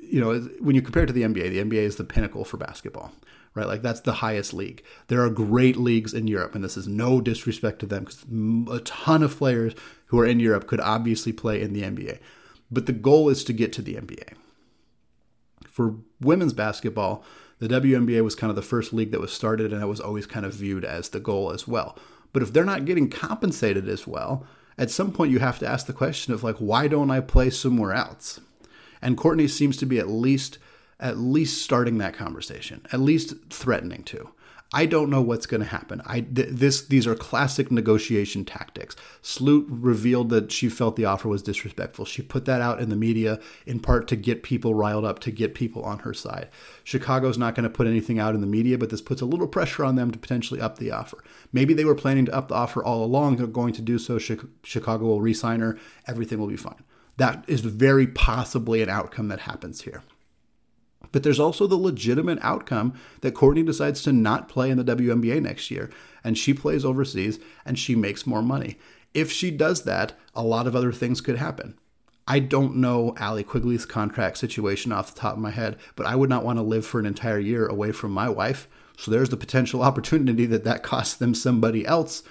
you 0.00 0.20
know 0.20 0.38
when 0.60 0.76
you 0.76 0.82
compare 0.82 1.02
it 1.02 1.06
to 1.08 1.12
the 1.12 1.24
NBA 1.24 1.50
the 1.50 1.64
NBA 1.64 1.82
is 1.82 1.96
the 1.96 2.04
pinnacle 2.04 2.44
for 2.44 2.58
basketball 2.58 3.12
right? 3.56 3.66
Like 3.66 3.82
that's 3.82 4.02
the 4.02 4.12
highest 4.12 4.54
league. 4.54 4.84
There 5.08 5.24
are 5.24 5.28
great 5.28 5.76
leagues 5.76 6.14
in 6.14 6.28
Europe 6.28 6.54
and 6.54 6.62
this 6.62 6.76
is 6.76 6.86
no 6.86 7.20
disrespect 7.20 7.80
to 7.80 7.86
them 7.86 8.04
cuz 8.04 8.24
a 8.70 8.78
ton 8.84 9.24
of 9.24 9.36
players 9.36 9.74
who 10.06 10.20
are 10.20 10.26
in 10.26 10.38
Europe 10.38 10.68
could 10.68 10.80
obviously 10.80 11.32
play 11.32 11.60
in 11.60 11.72
the 11.72 11.82
NBA 11.82 12.20
but 12.70 12.86
the 12.86 12.92
goal 12.92 13.28
is 13.28 13.42
to 13.42 13.52
get 13.52 13.72
to 13.72 13.82
the 13.82 13.94
NBA 13.94 14.34
for 15.66 15.96
women's 16.20 16.52
basketball 16.52 17.24
the 17.60 17.68
WNBA 17.68 18.24
was 18.24 18.34
kind 18.34 18.50
of 18.50 18.56
the 18.56 18.62
first 18.62 18.92
league 18.92 19.12
that 19.12 19.20
was 19.20 19.32
started, 19.32 19.72
and 19.72 19.82
it 19.82 19.86
was 19.86 20.00
always 20.00 20.26
kind 20.26 20.44
of 20.44 20.54
viewed 20.54 20.84
as 20.84 21.10
the 21.10 21.20
goal 21.20 21.52
as 21.52 21.68
well. 21.68 21.96
But 22.32 22.42
if 22.42 22.52
they're 22.52 22.64
not 22.64 22.84
getting 22.84 23.08
compensated 23.08 23.88
as 23.88 24.06
well, 24.06 24.46
at 24.78 24.90
some 24.90 25.12
point 25.12 25.30
you 25.30 25.38
have 25.38 25.58
to 25.60 25.68
ask 25.68 25.86
the 25.86 25.92
question 25.92 26.32
of 26.32 26.42
like, 26.42 26.56
why 26.56 26.88
don't 26.88 27.10
I 27.10 27.20
play 27.20 27.50
somewhere 27.50 27.92
else? 27.92 28.40
And 29.02 29.16
Courtney 29.16 29.46
seems 29.46 29.76
to 29.78 29.86
be 29.86 29.98
at 29.98 30.08
least 30.08 30.58
at 30.98 31.16
least 31.16 31.62
starting 31.62 31.96
that 31.96 32.12
conversation, 32.12 32.86
at 32.92 33.00
least 33.00 33.34
threatening 33.48 34.04
to. 34.04 34.30
I 34.72 34.86
don't 34.86 35.10
know 35.10 35.20
what's 35.20 35.46
going 35.46 35.62
to 35.62 35.66
happen. 35.66 36.00
I 36.06 36.20
th- 36.20 36.50
this 36.50 36.82
these 36.86 37.04
are 37.04 37.16
classic 37.16 37.72
negotiation 37.72 38.44
tactics. 38.44 38.94
Sloot 39.20 39.66
revealed 39.68 40.28
that 40.30 40.52
she 40.52 40.68
felt 40.68 40.94
the 40.94 41.06
offer 41.06 41.28
was 41.28 41.42
disrespectful. 41.42 42.04
She 42.04 42.22
put 42.22 42.44
that 42.44 42.60
out 42.60 42.80
in 42.80 42.88
the 42.88 42.94
media 42.94 43.40
in 43.66 43.80
part 43.80 44.06
to 44.08 44.16
get 44.16 44.44
people 44.44 44.76
riled 44.76 45.04
up, 45.04 45.18
to 45.20 45.32
get 45.32 45.54
people 45.54 45.82
on 45.82 46.00
her 46.00 46.14
side. 46.14 46.50
Chicago's 46.84 47.36
not 47.36 47.56
going 47.56 47.64
to 47.64 47.70
put 47.70 47.88
anything 47.88 48.20
out 48.20 48.36
in 48.36 48.40
the 48.40 48.46
media, 48.46 48.78
but 48.78 48.90
this 48.90 49.02
puts 49.02 49.20
a 49.20 49.26
little 49.26 49.48
pressure 49.48 49.84
on 49.84 49.96
them 49.96 50.12
to 50.12 50.18
potentially 50.18 50.60
up 50.60 50.78
the 50.78 50.92
offer. 50.92 51.18
Maybe 51.52 51.74
they 51.74 51.84
were 51.84 51.96
planning 51.96 52.26
to 52.26 52.34
up 52.34 52.46
the 52.46 52.54
offer 52.54 52.84
all 52.84 53.04
along. 53.04 53.36
They're 53.36 53.48
going 53.48 53.72
to 53.72 53.82
do 53.82 53.98
so. 53.98 54.18
Chicago 54.18 55.04
will 55.04 55.20
re-sign 55.20 55.60
her. 55.60 55.78
Everything 56.06 56.38
will 56.38 56.46
be 56.46 56.56
fine. 56.56 56.84
That 57.16 57.44
is 57.48 57.60
very 57.60 58.06
possibly 58.06 58.82
an 58.82 58.88
outcome 58.88 59.28
that 59.28 59.40
happens 59.40 59.82
here. 59.82 60.04
But 61.12 61.22
there's 61.22 61.40
also 61.40 61.66
the 61.66 61.76
legitimate 61.76 62.38
outcome 62.42 62.94
that 63.20 63.34
Courtney 63.34 63.62
decides 63.62 64.02
to 64.02 64.12
not 64.12 64.48
play 64.48 64.70
in 64.70 64.78
the 64.78 64.84
WNBA 64.84 65.42
next 65.42 65.70
year 65.70 65.90
and 66.22 66.36
she 66.36 66.54
plays 66.54 66.84
overseas 66.84 67.38
and 67.64 67.78
she 67.78 67.94
makes 67.94 68.26
more 68.26 68.42
money. 68.42 68.78
If 69.14 69.32
she 69.32 69.50
does 69.50 69.82
that, 69.84 70.12
a 70.34 70.42
lot 70.42 70.66
of 70.66 70.76
other 70.76 70.92
things 70.92 71.20
could 71.20 71.36
happen. 71.36 71.78
I 72.28 72.38
don't 72.38 72.76
know 72.76 73.14
Allie 73.18 73.42
Quigley's 73.42 73.86
contract 73.86 74.38
situation 74.38 74.92
off 74.92 75.12
the 75.12 75.20
top 75.20 75.34
of 75.34 75.40
my 75.40 75.50
head, 75.50 75.76
but 75.96 76.06
I 76.06 76.14
would 76.14 76.30
not 76.30 76.44
want 76.44 76.58
to 76.58 76.62
live 76.62 76.86
for 76.86 77.00
an 77.00 77.06
entire 77.06 77.40
year 77.40 77.66
away 77.66 77.90
from 77.90 78.12
my 78.12 78.28
wife. 78.28 78.68
So 78.96 79.10
there's 79.10 79.30
the 79.30 79.36
potential 79.36 79.82
opportunity 79.82 80.46
that 80.46 80.64
that 80.64 80.82
costs 80.82 81.14
them 81.14 81.34
somebody 81.34 81.84
else 81.84 82.22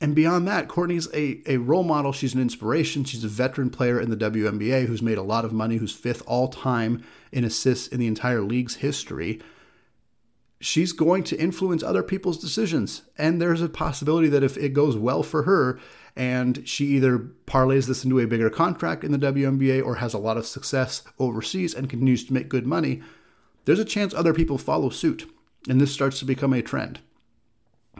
and 0.00 0.14
beyond 0.14 0.46
that, 0.48 0.68
Courtney's 0.68 1.08
a, 1.14 1.40
a 1.46 1.56
role 1.56 1.82
model. 1.82 2.12
She's 2.12 2.34
an 2.34 2.40
inspiration. 2.40 3.04
She's 3.04 3.24
a 3.24 3.28
veteran 3.28 3.70
player 3.70 4.00
in 4.00 4.10
the 4.10 4.16
WNBA 4.16 4.86
who's 4.86 5.00
made 5.00 5.18
a 5.18 5.22
lot 5.22 5.44
of 5.44 5.52
money, 5.52 5.76
who's 5.76 5.94
fifth 5.94 6.22
all 6.26 6.48
time 6.48 7.02
in 7.32 7.44
assists 7.44 7.88
in 7.88 7.98
the 7.98 8.06
entire 8.06 8.42
league's 8.42 8.76
history. 8.76 9.40
She's 10.60 10.92
going 10.92 11.24
to 11.24 11.38
influence 11.38 11.82
other 11.82 12.02
people's 12.02 12.38
decisions. 12.38 13.02
And 13.16 13.40
there's 13.40 13.62
a 13.62 13.68
possibility 13.68 14.28
that 14.28 14.42
if 14.42 14.56
it 14.56 14.74
goes 14.74 14.96
well 14.96 15.22
for 15.22 15.44
her 15.44 15.78
and 16.14 16.66
she 16.66 16.86
either 16.86 17.18
parlays 17.46 17.86
this 17.86 18.04
into 18.04 18.18
a 18.18 18.26
bigger 18.26 18.50
contract 18.50 19.04
in 19.04 19.12
the 19.12 19.18
WNBA 19.18 19.84
or 19.84 19.96
has 19.96 20.14
a 20.14 20.18
lot 20.18 20.36
of 20.36 20.46
success 20.46 21.02
overseas 21.18 21.74
and 21.74 21.90
continues 21.90 22.24
to 22.24 22.32
make 22.32 22.48
good 22.48 22.66
money, 22.66 23.02
there's 23.64 23.78
a 23.78 23.84
chance 23.84 24.14
other 24.14 24.34
people 24.34 24.58
follow 24.58 24.90
suit. 24.90 25.30
And 25.68 25.80
this 25.80 25.92
starts 25.92 26.18
to 26.20 26.24
become 26.24 26.52
a 26.52 26.62
trend. 26.62 27.00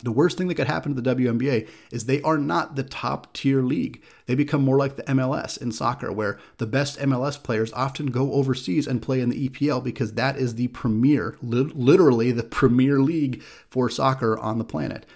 The 0.02 0.12
worst 0.12 0.36
thing 0.36 0.48
that 0.48 0.56
could 0.56 0.66
happen 0.66 0.94
to 0.94 1.00
the 1.00 1.14
WNBA 1.14 1.66
is 1.90 2.04
they 2.04 2.20
are 2.20 2.36
not 2.36 2.76
the 2.76 2.82
top 2.82 3.32
tier 3.32 3.62
league. 3.62 4.02
They 4.26 4.34
become 4.34 4.62
more 4.62 4.76
like 4.76 4.96
the 4.96 5.04
MLS 5.04 5.60
in 5.60 5.72
soccer, 5.72 6.12
where 6.12 6.38
the 6.58 6.66
best 6.66 6.98
MLS 6.98 7.42
players 7.42 7.72
often 7.72 8.08
go 8.08 8.34
overseas 8.34 8.86
and 8.86 9.00
play 9.00 9.22
in 9.22 9.30
the 9.30 9.48
EPL 9.48 9.82
because 9.82 10.12
that 10.12 10.36
is 10.36 10.56
the 10.56 10.68
premier, 10.68 11.38
literally 11.40 12.30
the 12.30 12.42
premier 12.42 13.00
league 13.00 13.42
for 13.70 13.88
soccer 13.88 14.38
on 14.38 14.58
the 14.58 14.64
planet. 14.64 15.06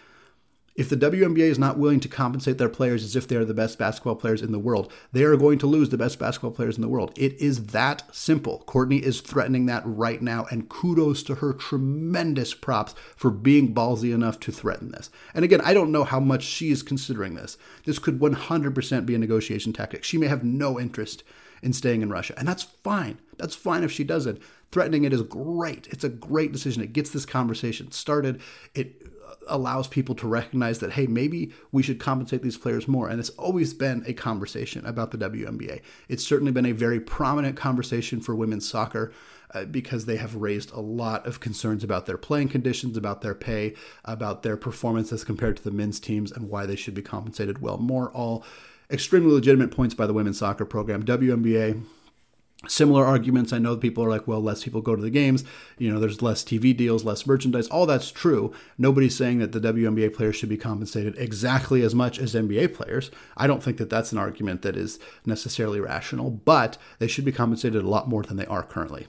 If 0.80 0.88
the 0.88 0.96
WNBA 0.96 1.40
is 1.40 1.58
not 1.58 1.76
willing 1.76 2.00
to 2.00 2.08
compensate 2.08 2.56
their 2.56 2.70
players 2.70 3.04
as 3.04 3.14
if 3.14 3.28
they 3.28 3.36
are 3.36 3.44
the 3.44 3.52
best 3.52 3.78
basketball 3.78 4.14
players 4.14 4.40
in 4.40 4.50
the 4.50 4.58
world, 4.58 4.90
they 5.12 5.24
are 5.24 5.36
going 5.36 5.58
to 5.58 5.66
lose 5.66 5.90
the 5.90 5.98
best 5.98 6.18
basketball 6.18 6.52
players 6.52 6.76
in 6.76 6.80
the 6.80 6.88
world. 6.88 7.12
It 7.16 7.34
is 7.34 7.66
that 7.66 8.02
simple. 8.16 8.60
Courtney 8.60 8.96
is 8.96 9.20
threatening 9.20 9.66
that 9.66 9.82
right 9.84 10.22
now, 10.22 10.46
and 10.50 10.70
kudos 10.70 11.22
to 11.24 11.34
her. 11.34 11.52
Tremendous 11.52 12.54
props 12.54 12.94
for 13.14 13.30
being 13.30 13.74
ballsy 13.74 14.14
enough 14.14 14.40
to 14.40 14.52
threaten 14.52 14.90
this. 14.90 15.10
And 15.34 15.44
again, 15.44 15.60
I 15.60 15.74
don't 15.74 15.92
know 15.92 16.04
how 16.04 16.18
much 16.18 16.44
she 16.44 16.70
is 16.70 16.82
considering 16.82 17.34
this. 17.34 17.58
This 17.84 17.98
could 17.98 18.18
100% 18.18 19.04
be 19.04 19.14
a 19.14 19.18
negotiation 19.18 19.74
tactic. 19.74 20.02
She 20.02 20.16
may 20.16 20.28
have 20.28 20.44
no 20.44 20.80
interest 20.80 21.24
in 21.62 21.74
staying 21.74 22.00
in 22.00 22.08
Russia, 22.08 22.32
and 22.38 22.48
that's 22.48 22.62
fine. 22.62 23.18
That's 23.40 23.54
fine 23.54 23.82
if 23.82 23.90
she 23.90 24.04
doesn't. 24.04 24.40
Threatening 24.70 25.04
it 25.04 25.12
is 25.12 25.22
great. 25.22 25.88
It's 25.88 26.04
a 26.04 26.08
great 26.08 26.52
decision. 26.52 26.82
It 26.82 26.92
gets 26.92 27.10
this 27.10 27.26
conversation 27.26 27.90
started. 27.90 28.40
It 28.74 29.02
allows 29.48 29.88
people 29.88 30.14
to 30.14 30.28
recognize 30.28 30.78
that, 30.78 30.92
hey, 30.92 31.06
maybe 31.06 31.52
we 31.72 31.82
should 31.82 31.98
compensate 31.98 32.42
these 32.42 32.58
players 32.58 32.86
more. 32.86 33.08
And 33.08 33.18
it's 33.18 33.30
always 33.30 33.74
been 33.74 34.04
a 34.06 34.12
conversation 34.12 34.84
about 34.86 35.10
the 35.10 35.18
WNBA. 35.18 35.80
It's 36.08 36.26
certainly 36.26 36.52
been 36.52 36.66
a 36.66 36.72
very 36.72 37.00
prominent 37.00 37.56
conversation 37.56 38.20
for 38.20 38.34
women's 38.34 38.68
soccer. 38.68 39.12
Uh, 39.52 39.64
because 39.64 40.04
they 40.04 40.14
have 40.14 40.36
raised 40.36 40.70
a 40.70 40.78
lot 40.78 41.26
of 41.26 41.40
concerns 41.40 41.82
about 41.82 42.06
their 42.06 42.16
playing 42.16 42.48
conditions, 42.48 42.96
about 42.96 43.20
their 43.20 43.34
pay, 43.34 43.74
about 44.04 44.44
their 44.44 44.56
performance 44.56 45.12
as 45.12 45.24
compared 45.24 45.56
to 45.56 45.64
the 45.64 45.72
men's 45.72 45.98
teams, 45.98 46.30
and 46.30 46.48
why 46.48 46.64
they 46.66 46.76
should 46.76 46.94
be 46.94 47.02
compensated 47.02 47.60
well 47.60 47.76
more. 47.76 48.12
All 48.12 48.44
extremely 48.92 49.32
legitimate 49.32 49.72
points 49.72 49.92
by 49.92 50.06
the 50.06 50.12
women's 50.12 50.38
soccer 50.38 50.64
program. 50.64 51.02
WNBA 51.02 51.82
Similar 52.68 53.06
arguments. 53.06 53.54
I 53.54 53.58
know 53.58 53.74
people 53.74 54.04
are 54.04 54.10
like, 54.10 54.28
well, 54.28 54.42
less 54.42 54.64
people 54.64 54.82
go 54.82 54.94
to 54.94 55.00
the 55.00 55.08
games. 55.08 55.44
You 55.78 55.90
know, 55.90 55.98
there's 55.98 56.20
less 56.20 56.44
TV 56.44 56.76
deals, 56.76 57.04
less 57.04 57.26
merchandise. 57.26 57.68
All 57.68 57.86
that's 57.86 58.10
true. 58.10 58.52
Nobody's 58.76 59.16
saying 59.16 59.38
that 59.38 59.52
the 59.52 59.60
WNBA 59.60 60.14
players 60.14 60.36
should 60.36 60.50
be 60.50 60.58
compensated 60.58 61.16
exactly 61.16 61.82
as 61.82 61.94
much 61.94 62.18
as 62.18 62.34
NBA 62.34 62.74
players. 62.74 63.10
I 63.34 63.46
don't 63.46 63.62
think 63.62 63.78
that 63.78 63.88
that's 63.88 64.12
an 64.12 64.18
argument 64.18 64.60
that 64.60 64.76
is 64.76 64.98
necessarily 65.24 65.80
rational, 65.80 66.30
but 66.30 66.76
they 66.98 67.06
should 67.06 67.24
be 67.24 67.32
compensated 67.32 67.82
a 67.82 67.88
lot 67.88 68.10
more 68.10 68.22
than 68.22 68.36
they 68.36 68.46
are 68.46 68.62
currently. 68.62 69.06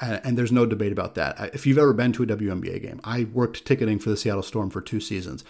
And, 0.00 0.36
there's 0.38 0.50
no 0.50 0.64
debate 0.64 0.92
about 0.92 1.14
that. 1.16 1.54
If 1.54 1.66
you've 1.66 1.78
ever 1.78 1.92
been 1.92 2.12
to 2.12 2.22
a 2.22 2.26
WNBA 2.26 2.82
game, 2.82 3.00
I 3.04 3.24
worked 3.24 3.66
ticketing 3.66 3.98
for 3.98 4.08
the 4.08 4.16
Seattle 4.16 4.42
Storm 4.42 4.70
for 4.70 4.80
two 4.80 4.98
seasons. 4.98 5.44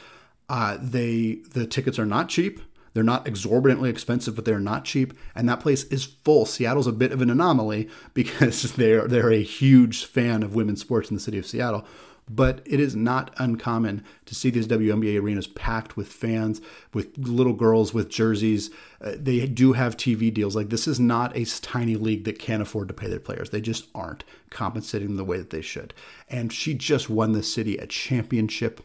Uh, 0.48 0.76
they 0.80 1.36
the 1.52 1.64
tickets 1.64 2.00
are 2.00 2.04
not 2.04 2.28
cheap 2.28 2.60
they're 2.92 3.02
not 3.02 3.26
exorbitantly 3.26 3.90
expensive, 3.90 4.34
but 4.34 4.44
they're 4.44 4.60
not 4.60 4.84
cheap. 4.84 5.14
And 5.34 5.48
that 5.48 5.60
place 5.60 5.84
is 5.84 6.04
full. 6.04 6.46
Seattle's 6.46 6.86
a 6.86 6.92
bit 6.92 7.12
of 7.12 7.22
an 7.22 7.30
anomaly 7.30 7.88
because 8.14 8.72
they're 8.72 9.06
they're 9.06 9.30
a 9.30 9.42
huge 9.42 10.04
fan 10.04 10.42
of 10.42 10.54
women's 10.54 10.80
sports 10.80 11.10
in 11.10 11.16
the 11.16 11.22
city 11.22 11.38
of 11.38 11.46
Seattle. 11.46 11.84
But 12.32 12.62
it 12.64 12.78
is 12.78 12.94
not 12.94 13.34
uncommon 13.38 14.04
to 14.26 14.36
see 14.36 14.50
these 14.50 14.68
WNBA 14.68 15.20
arenas 15.20 15.48
packed 15.48 15.96
with 15.96 16.06
fans, 16.06 16.60
with 16.94 17.18
little 17.18 17.54
girls 17.54 17.92
with 17.92 18.08
jerseys. 18.08 18.70
Uh, 19.00 19.14
they 19.16 19.44
do 19.46 19.72
have 19.72 19.96
TV 19.96 20.32
deals. 20.32 20.54
Like 20.54 20.68
this 20.68 20.86
is 20.86 21.00
not 21.00 21.36
a 21.36 21.44
tiny 21.44 21.96
league 21.96 22.22
that 22.24 22.38
can't 22.38 22.62
afford 22.62 22.86
to 22.86 22.94
pay 22.94 23.08
their 23.08 23.18
players. 23.18 23.50
They 23.50 23.60
just 23.60 23.88
aren't 23.96 24.22
compensating 24.48 25.08
them 25.08 25.16
the 25.16 25.24
way 25.24 25.38
that 25.38 25.50
they 25.50 25.60
should. 25.60 25.92
And 26.28 26.52
she 26.52 26.74
just 26.74 27.10
won 27.10 27.32
the 27.32 27.42
city 27.42 27.76
a 27.78 27.86
championship 27.88 28.80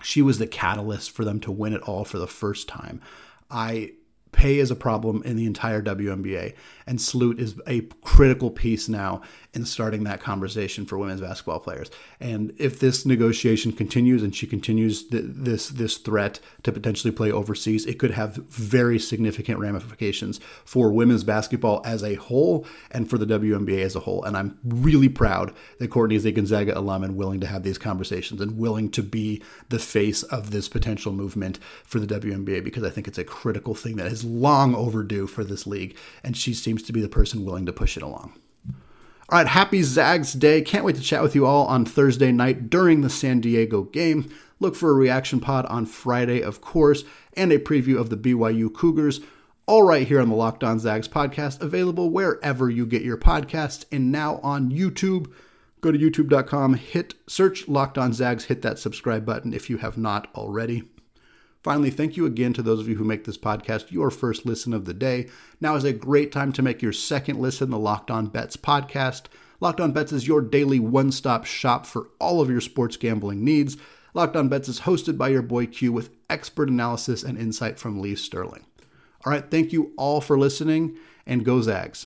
she 0.00 0.22
was 0.22 0.38
the 0.38 0.46
catalyst 0.46 1.10
for 1.10 1.24
them 1.24 1.40
to 1.40 1.52
win 1.52 1.72
it 1.72 1.82
all 1.82 2.04
for 2.04 2.18
the 2.18 2.26
first 2.26 2.68
time. 2.68 3.00
I 3.50 3.92
pay 4.32 4.58
is 4.58 4.70
a 4.70 4.76
problem 4.76 5.22
in 5.24 5.36
the 5.36 5.46
entire 5.46 5.82
WNBA, 5.82 6.54
and 6.86 7.00
Sloot 7.00 7.38
is 7.38 7.54
a 7.66 7.82
critical 8.02 8.50
piece 8.50 8.88
now 8.88 9.22
in 9.54 9.66
starting 9.66 10.04
that 10.04 10.20
conversation 10.20 10.86
for 10.86 10.96
women's 10.96 11.20
basketball 11.20 11.60
players. 11.60 11.90
And 12.18 12.52
if 12.58 12.80
this 12.80 13.04
negotiation 13.04 13.72
continues 13.72 14.22
and 14.22 14.34
she 14.34 14.46
continues 14.46 15.04
th- 15.04 15.24
this 15.26 15.68
this 15.68 15.98
threat 15.98 16.40
to 16.62 16.72
potentially 16.72 17.12
play 17.12 17.30
overseas, 17.30 17.84
it 17.86 17.98
could 17.98 18.12
have 18.12 18.36
very 18.36 18.98
significant 18.98 19.58
ramifications 19.58 20.40
for 20.64 20.90
women's 20.90 21.24
basketball 21.24 21.82
as 21.84 22.02
a 22.02 22.14
whole 22.14 22.66
and 22.90 23.08
for 23.10 23.18
the 23.18 23.26
WNBA 23.26 23.82
as 23.82 23.94
a 23.94 24.00
whole. 24.00 24.24
And 24.24 24.36
I'm 24.36 24.58
really 24.64 25.08
proud 25.08 25.52
that 25.78 25.90
Courtney 25.90 26.16
is 26.16 26.24
a 26.24 26.32
Gonzaga 26.32 26.78
alum 26.78 27.04
and 27.04 27.16
willing 27.16 27.40
to 27.40 27.46
have 27.46 27.62
these 27.62 27.78
conversations 27.78 28.40
and 28.40 28.56
willing 28.56 28.90
to 28.92 29.02
be 29.02 29.42
the 29.68 29.78
face 29.78 30.22
of 30.24 30.50
this 30.50 30.68
potential 30.68 31.12
movement 31.12 31.58
for 31.84 32.00
the 32.00 32.06
WNBA 32.06 32.64
because 32.64 32.84
I 32.84 32.90
think 32.90 33.06
it's 33.06 33.18
a 33.18 33.24
critical 33.24 33.74
thing 33.74 33.96
that 33.96 34.06
long 34.24 34.74
overdue 34.74 35.26
for 35.26 35.44
this 35.44 35.66
league, 35.66 35.96
and 36.22 36.36
she 36.36 36.54
seems 36.54 36.82
to 36.84 36.92
be 36.92 37.00
the 37.00 37.08
person 37.08 37.44
willing 37.44 37.66
to 37.66 37.72
push 37.72 37.96
it 37.96 38.02
along. 38.02 38.34
All 39.28 39.38
right, 39.38 39.46
happy 39.46 39.82
Zags 39.82 40.34
Day. 40.34 40.60
Can't 40.60 40.84
wait 40.84 40.96
to 40.96 41.02
chat 41.02 41.22
with 41.22 41.34
you 41.34 41.46
all 41.46 41.66
on 41.66 41.84
Thursday 41.84 42.32
night 42.32 42.68
during 42.68 43.00
the 43.00 43.08
San 43.08 43.40
Diego 43.40 43.84
game. 43.84 44.30
Look 44.60 44.76
for 44.76 44.90
a 44.90 44.94
reaction 44.94 45.40
pod 45.40 45.64
on 45.66 45.86
Friday, 45.86 46.42
of 46.42 46.60
course, 46.60 47.04
and 47.34 47.50
a 47.50 47.58
preview 47.58 47.98
of 47.98 48.10
the 48.10 48.16
BYU 48.16 48.72
Cougars, 48.72 49.20
all 49.66 49.84
right 49.84 50.06
here 50.06 50.20
on 50.20 50.28
the 50.28 50.34
Locked 50.34 50.62
On 50.62 50.78
Zags 50.78 51.08
podcast, 51.08 51.60
available 51.60 52.10
wherever 52.10 52.68
you 52.68 52.84
get 52.84 53.02
your 53.02 53.16
podcasts 53.16 53.84
and 53.90 54.12
now 54.12 54.36
on 54.42 54.70
YouTube. 54.70 55.32
Go 55.80 55.90
to 55.90 55.98
youtube.com, 55.98 56.74
hit 56.74 57.14
search 57.26 57.66
Locked 57.68 57.96
On 57.96 58.12
Zags, 58.12 58.44
hit 58.44 58.62
that 58.62 58.78
subscribe 58.78 59.24
button 59.24 59.54
if 59.54 59.70
you 59.70 59.78
have 59.78 59.96
not 59.96 60.28
already. 60.34 60.91
Finally, 61.62 61.90
thank 61.90 62.16
you 62.16 62.26
again 62.26 62.52
to 62.52 62.62
those 62.62 62.80
of 62.80 62.88
you 62.88 62.96
who 62.96 63.04
make 63.04 63.24
this 63.24 63.38
podcast 63.38 63.92
your 63.92 64.10
first 64.10 64.44
listen 64.44 64.72
of 64.72 64.84
the 64.84 64.94
day. 64.94 65.28
Now 65.60 65.76
is 65.76 65.84
a 65.84 65.92
great 65.92 66.32
time 66.32 66.52
to 66.54 66.62
make 66.62 66.82
your 66.82 66.92
second 66.92 67.38
listen, 67.38 67.70
the 67.70 67.78
Locked 67.78 68.10
On 68.10 68.26
Bets 68.26 68.56
podcast. 68.56 69.26
Locked 69.60 69.80
On 69.80 69.92
Bets 69.92 70.12
is 70.12 70.26
your 70.26 70.42
daily 70.42 70.80
one 70.80 71.12
stop 71.12 71.44
shop 71.44 71.86
for 71.86 72.08
all 72.18 72.40
of 72.40 72.50
your 72.50 72.60
sports 72.60 72.96
gambling 72.96 73.44
needs. 73.44 73.76
Locked 74.12 74.34
On 74.34 74.48
Bets 74.48 74.68
is 74.68 74.80
hosted 74.80 75.16
by 75.16 75.28
your 75.28 75.42
boy 75.42 75.66
Q 75.66 75.92
with 75.92 76.10
expert 76.28 76.68
analysis 76.68 77.22
and 77.22 77.38
insight 77.38 77.78
from 77.78 78.00
Lee 78.00 78.16
Sterling. 78.16 78.66
All 79.24 79.32
right, 79.32 79.48
thank 79.48 79.72
you 79.72 79.92
all 79.96 80.20
for 80.20 80.36
listening, 80.36 80.96
and 81.24 81.44
go 81.44 81.62
Zags. 81.62 82.00